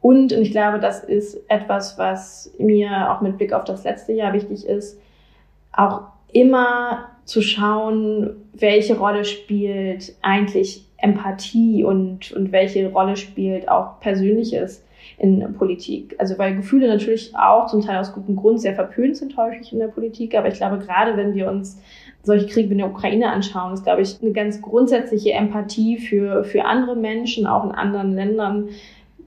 Und, 0.00 0.32
und 0.32 0.40
ich 0.40 0.50
glaube, 0.50 0.80
das 0.80 1.04
ist 1.04 1.38
etwas, 1.48 1.98
was 1.98 2.52
mir 2.58 3.12
auch 3.12 3.20
mit 3.20 3.36
Blick 3.36 3.52
auf 3.52 3.64
das 3.64 3.84
letzte 3.84 4.12
Jahr 4.12 4.32
wichtig 4.32 4.66
ist, 4.66 4.98
auch 5.72 6.02
immer 6.32 7.11
zu 7.24 7.42
schauen, 7.42 8.30
welche 8.52 8.98
Rolle 8.98 9.24
spielt 9.24 10.14
eigentlich 10.22 10.86
Empathie 10.96 11.84
und, 11.84 12.32
und 12.32 12.52
welche 12.52 12.90
Rolle 12.90 13.16
spielt 13.16 13.68
auch 13.68 14.00
Persönliches 14.00 14.84
in 15.18 15.52
Politik. 15.54 16.14
Also 16.18 16.38
weil 16.38 16.56
Gefühle 16.56 16.88
natürlich 16.88 17.34
auch 17.36 17.66
zum 17.66 17.80
Teil 17.80 17.98
aus 17.98 18.12
gutem 18.12 18.36
Grund 18.36 18.60
sehr 18.60 18.74
verpönt 18.74 19.16
sind 19.16 19.36
häufig 19.36 19.72
in 19.72 19.78
der 19.78 19.88
Politik, 19.88 20.34
aber 20.36 20.48
ich 20.48 20.54
glaube 20.54 20.78
gerade 20.78 21.16
wenn 21.16 21.34
wir 21.34 21.48
uns 21.50 21.80
solche 22.22 22.46
Kriege 22.46 22.68
wie 22.68 22.72
in 22.72 22.78
der 22.78 22.90
Ukraine 22.90 23.30
anschauen, 23.30 23.74
ist 23.74 23.84
glaube 23.84 24.02
ich 24.02 24.22
eine 24.22 24.32
ganz 24.32 24.62
grundsätzliche 24.62 25.32
Empathie 25.32 25.98
für, 25.98 26.44
für 26.44 26.64
andere 26.64 26.96
Menschen, 26.96 27.46
auch 27.46 27.64
in 27.64 27.72
anderen 27.72 28.14
Ländern, 28.14 28.68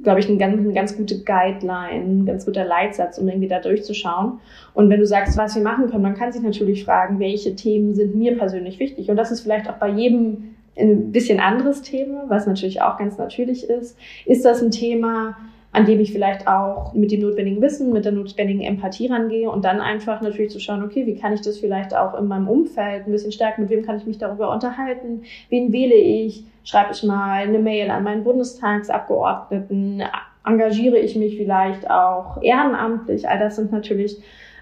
glaube 0.05 0.21
ich, 0.21 0.29
eine 0.29 0.37
ganz, 0.37 0.57
eine 0.57 0.71
ganz 0.71 0.95
gute 0.95 1.19
Guideline, 1.19 2.05
ein 2.05 2.25
ganz 2.25 2.45
guter 2.45 2.63
Leitsatz, 2.63 3.17
um 3.17 3.27
irgendwie 3.27 3.49
da 3.49 3.59
durchzuschauen. 3.59 4.39
Und 4.73 4.89
wenn 4.89 5.01
du 5.01 5.05
sagst, 5.05 5.37
was 5.37 5.55
wir 5.55 5.61
machen 5.61 5.89
können, 5.89 6.03
man 6.03 6.15
kann 6.15 6.31
sich 6.31 6.41
natürlich 6.41 6.85
fragen, 6.85 7.19
welche 7.19 7.55
Themen 7.57 7.93
sind 7.93 8.15
mir 8.15 8.37
persönlich 8.37 8.79
wichtig. 8.79 9.09
Und 9.09 9.17
das 9.17 9.31
ist 9.31 9.41
vielleicht 9.41 9.69
auch 9.69 9.75
bei 9.75 9.89
jedem 9.89 10.55
ein 10.77 11.11
bisschen 11.11 11.39
anderes 11.39 11.81
Thema, 11.81 12.25
was 12.27 12.47
natürlich 12.47 12.81
auch 12.81 12.97
ganz 12.97 13.17
natürlich 13.17 13.69
ist. 13.69 13.97
Ist 14.25 14.45
das 14.45 14.61
ein 14.61 14.71
Thema, 14.71 15.35
an 15.75 15.85
dem 15.85 15.99
ich 15.99 16.13
vielleicht 16.13 16.47
auch 16.47 16.93
mit 16.93 17.11
dem 17.11 17.19
notwendigen 17.19 17.61
Wissen, 17.61 17.91
mit 17.91 18.05
der 18.05 18.13
notwendigen 18.13 18.61
Empathie 18.61 19.07
rangehe 19.07 19.49
und 19.49 19.65
dann 19.65 19.81
einfach 19.81 20.21
natürlich 20.21 20.51
zu 20.51 20.59
schauen, 20.61 20.81
okay, 20.81 21.05
wie 21.05 21.15
kann 21.15 21.33
ich 21.33 21.41
das 21.41 21.57
vielleicht 21.57 21.93
auch 21.93 22.17
in 22.17 22.27
meinem 22.27 22.47
Umfeld 22.47 23.05
ein 23.05 23.11
bisschen 23.11 23.33
stärken, 23.33 23.63
mit 23.63 23.69
wem 23.69 23.85
kann 23.85 23.97
ich 23.97 24.05
mich 24.05 24.17
darüber 24.17 24.53
unterhalten, 24.53 25.23
wen 25.49 25.73
wähle 25.73 25.95
ich, 25.95 26.45
schreibe 26.63 26.93
ich 26.93 27.03
mal 27.03 27.43
eine 27.43 27.59
Mail 27.59 27.91
an 27.91 28.03
meinen 28.03 28.23
Bundestagsabgeordneten, 28.23 30.01
engagiere 30.45 30.97
ich 30.97 31.17
mich 31.17 31.35
vielleicht 31.35 31.89
auch 31.89 32.41
ehrenamtlich, 32.41 33.27
all 33.27 33.39
das 33.39 33.57
sind 33.57 33.73
natürlich 33.73 34.17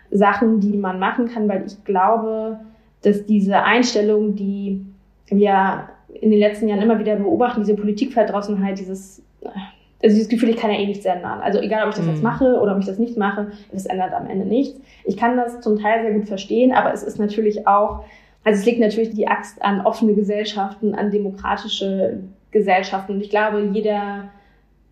Sachen, 0.10 0.62
die 0.62 0.78
man 0.78 0.97
machen 0.97 1.28
kann, 1.28 1.47
weil 1.47 1.63
ich 1.67 1.84
glaube, 1.84 2.60
dass 3.04 3.23
diese 3.28 3.62
Einstellung, 3.62 4.36
die 4.36 4.84
wir 5.28 5.89
in 6.10 6.32
den 6.32 6.39
letzten 6.39 6.69
Jahren 6.69 6.82
immer 6.82 6.97
wieder 6.97 7.17
beobachten, 7.17 7.62
diese 7.62 7.76
Politikverdrossenheit, 7.76 8.80
dieses 8.80 9.21
also 10.04 10.16
dieses 10.16 10.30
Gefühl, 10.30 10.50
ich 10.50 10.58
kann 10.58 10.70
ja 10.70 10.78
eh 10.78 10.86
nichts 10.86 11.06
ändern. 11.06 11.39
Also 11.39 11.60
egal, 11.60 11.84
ob 11.84 11.89
ich 11.92 11.96
das 11.96 12.06
jetzt 12.06 12.18
mhm. 12.18 12.24
mache 12.24 12.60
oder 12.60 12.74
ob 12.74 12.80
ich 12.80 12.86
das 12.86 13.00
nicht 13.00 13.18
mache, 13.18 13.52
es 13.72 13.86
ändert 13.86 14.13
am 14.13 14.28
Ende 14.28 14.46
nichts. 14.46 14.80
Ich 15.06 15.16
kann 15.16 15.38
das 15.38 15.62
zum 15.62 15.80
Teil 15.80 16.02
sehr 16.02 16.13
gut 16.13 16.28
verstehen, 16.28 16.74
aber 16.74 16.94
es 16.94 17.04
ist 17.04 17.20
natürlich 17.20 17.68
auch, 17.68 18.04
also 18.44 18.60
es 18.60 18.66
liegt 18.66 18.82
natürlich 18.82 19.12
die 19.12 19.28
Axt 19.28 19.62
an 19.62 19.86
offene 19.86 20.13
Gesellschaften, 20.13 20.94
an 20.94 21.10
demokratische 21.10 22.20
Gesellschaften. 22.52 23.13
Und 23.13 23.22
ich 23.22 23.30
glaube, 23.30 23.70
jeder 23.72 24.26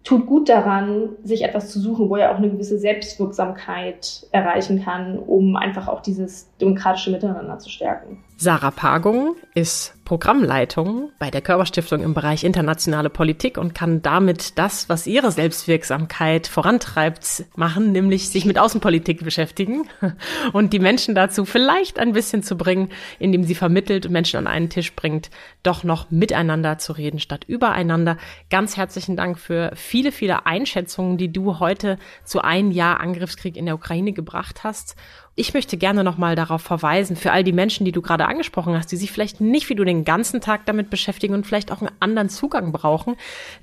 tut 0.03 0.25
gut 0.25 0.47
daran, 0.47 1.09
sich 1.23 1.43
etwas 1.43 1.69
zu 1.69 1.79
suchen, 1.79 2.09
wo 2.09 2.15
er 2.15 2.31
auch 2.31 2.37
eine 2.37 2.49
gewisse 2.49 2.79
Selbstwirksamkeit 2.79 4.27
erreichen 4.31 4.83
kann, 4.83 5.19
um 5.19 5.57
einfach 5.57 5.89
auch 5.89 6.01
dieses 6.01 6.49
demokratische 6.59 7.11
Miteinander 7.11 7.59
zu 7.59 7.69
stärken. 7.69 8.23
Sarah 8.41 8.71
Pagung 8.71 9.35
ist 9.53 9.93
Programmleitung 10.03 11.11
bei 11.19 11.29
der 11.29 11.41
Körperstiftung 11.41 12.01
im 12.01 12.15
Bereich 12.15 12.43
internationale 12.43 13.11
Politik 13.11 13.57
und 13.59 13.75
kann 13.75 14.01
damit 14.01 14.57
das, 14.57 14.89
was 14.89 15.05
ihre 15.05 15.31
Selbstwirksamkeit 15.31 16.47
vorantreibt, 16.47 17.45
machen, 17.55 17.91
nämlich 17.91 18.29
sich 18.29 18.43
mit 18.45 18.57
Außenpolitik 18.57 19.23
beschäftigen 19.23 19.87
und 20.53 20.73
die 20.73 20.79
Menschen 20.79 21.13
dazu 21.13 21.45
vielleicht 21.45 21.99
ein 21.99 22.13
bisschen 22.13 22.41
zu 22.41 22.57
bringen, 22.57 22.89
indem 23.19 23.43
sie 23.43 23.53
vermittelt 23.53 24.07
und 24.07 24.11
Menschen 24.11 24.37
an 24.37 24.47
einen 24.47 24.69
Tisch 24.69 24.95
bringt, 24.95 25.29
doch 25.61 25.83
noch 25.83 26.09
miteinander 26.09 26.79
zu 26.79 26.93
reden 26.93 27.19
statt 27.19 27.45
übereinander. 27.47 28.17
Ganz 28.49 28.75
herzlichen 28.75 29.15
Dank 29.15 29.37
für 29.37 29.71
viele, 29.75 30.11
viele 30.11 30.47
Einschätzungen, 30.47 31.17
die 31.17 31.31
du 31.31 31.59
heute 31.59 31.99
zu 32.25 32.41
einem 32.41 32.71
Jahr 32.71 32.99
Angriffskrieg 32.99 33.55
in 33.55 33.67
der 33.67 33.75
Ukraine 33.75 34.13
gebracht 34.13 34.63
hast 34.63 34.95
Ich 35.33 35.53
möchte 35.53 35.77
gerne 35.77 36.03
nochmal 36.03 36.35
darauf 36.35 36.61
verweisen, 36.61 37.15
für 37.15 37.31
all 37.31 37.45
die 37.45 37.53
Menschen, 37.53 37.85
die 37.85 37.93
du 37.93 38.01
gerade 38.01 38.25
angesprochen 38.25 38.75
hast, 38.75 38.91
die 38.91 38.97
sich 38.97 39.13
vielleicht 39.13 39.39
nicht 39.39 39.69
wie 39.69 39.75
du 39.75 39.85
den 39.85 40.03
ganzen 40.03 40.41
Tag 40.41 40.65
damit 40.65 40.89
beschäftigen 40.89 41.33
und 41.33 41.47
vielleicht 41.47 41.71
auch 41.71 41.79
einen 41.79 41.95
anderen 42.01 42.27
Zugang 42.27 42.73
brauchen, 42.73 43.15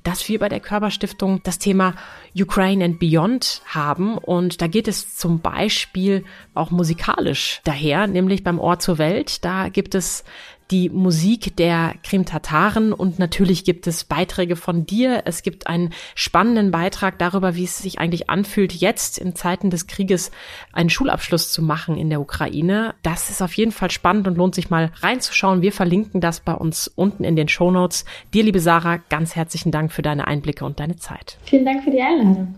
dass 0.03 0.27
wir 0.31 0.39
bei 0.39 0.49
der 0.49 0.61
Körperstiftung 0.61 1.43
das 1.43 1.59
Thema 1.59 1.95
Ukraine 2.35 2.87
and 2.87 2.99
Beyond 2.99 3.61
haben. 3.67 4.17
Und 4.17 4.63
da 4.63 4.67
geht 4.67 4.89
es 4.89 5.15
zum 5.15 5.41
Beispiel 5.41 6.25
auch 6.55 6.71
musikalisch 6.71 7.61
daher, 7.65 8.07
nämlich 8.07 8.43
beim 8.43 8.59
Ohr 8.59 8.79
zur 8.79 8.97
Welt. 8.97 9.45
Da 9.45 9.69
gibt 9.69 9.95
es 9.95 10.25
die 10.71 10.91
Musik 10.91 11.57
der 11.57 11.95
Krim-Tataren 12.03 12.93
und 12.93 13.19
natürlich 13.19 13.65
gibt 13.65 13.87
es 13.87 14.05
Beiträge 14.05 14.57
von 14.57 14.85
dir. 14.85 15.23
Es 15.25 15.43
gibt 15.43 15.67
einen 15.67 15.93
spannenden 16.15 16.71
Beitrag 16.71 17.19
darüber, 17.19 17.55
wie 17.55 17.65
es 17.65 17.79
sich 17.79 17.99
eigentlich 17.99 18.29
anfühlt, 18.29 18.73
jetzt 18.73 19.19
in 19.19 19.35
Zeiten 19.35 19.71
des 19.71 19.87
Krieges 19.87 20.31
einen 20.73 20.91
Schulabschluss 20.91 21.53
zu 21.53 21.63
machen 21.63 21.97
in 21.97 22.11
der 22.11 22.21
Ukraine. 22.21 22.95
Das 23.03 23.31
ist 23.31 23.43
auf 23.43 23.55
jeden 23.55 23.73
Fall 23.73 23.91
spannend 23.91 24.29
und 24.29 24.37
lohnt 24.37 24.55
sich 24.55 24.71
mal 24.71 24.91
reinzuschauen. 25.01 25.63
Wir 25.63 25.73
verlinken 25.73 26.21
das 26.21 26.41
bei 26.41 26.55
uns 26.55 26.89
unten 26.89 27.25
in 27.25 27.37
den 27.37 27.49
Show 27.49 27.71
Notes. 27.71 28.05
Dir, 28.35 28.45
liebe 28.45 28.61
Sarah, 28.61 28.99
ganz 29.09 29.37
herzlichen 29.37 29.71
Dank 29.71 29.93
für 29.93 30.03
deine 30.03 30.27
Einblicke 30.27 30.65
und 30.65 30.81
deine 30.81 30.97
Zeit. 30.97 31.39
Vielen 31.45 31.65
Dank 31.65 31.85
für 31.85 31.91
die 31.91 32.03
Einladung. 32.03 32.57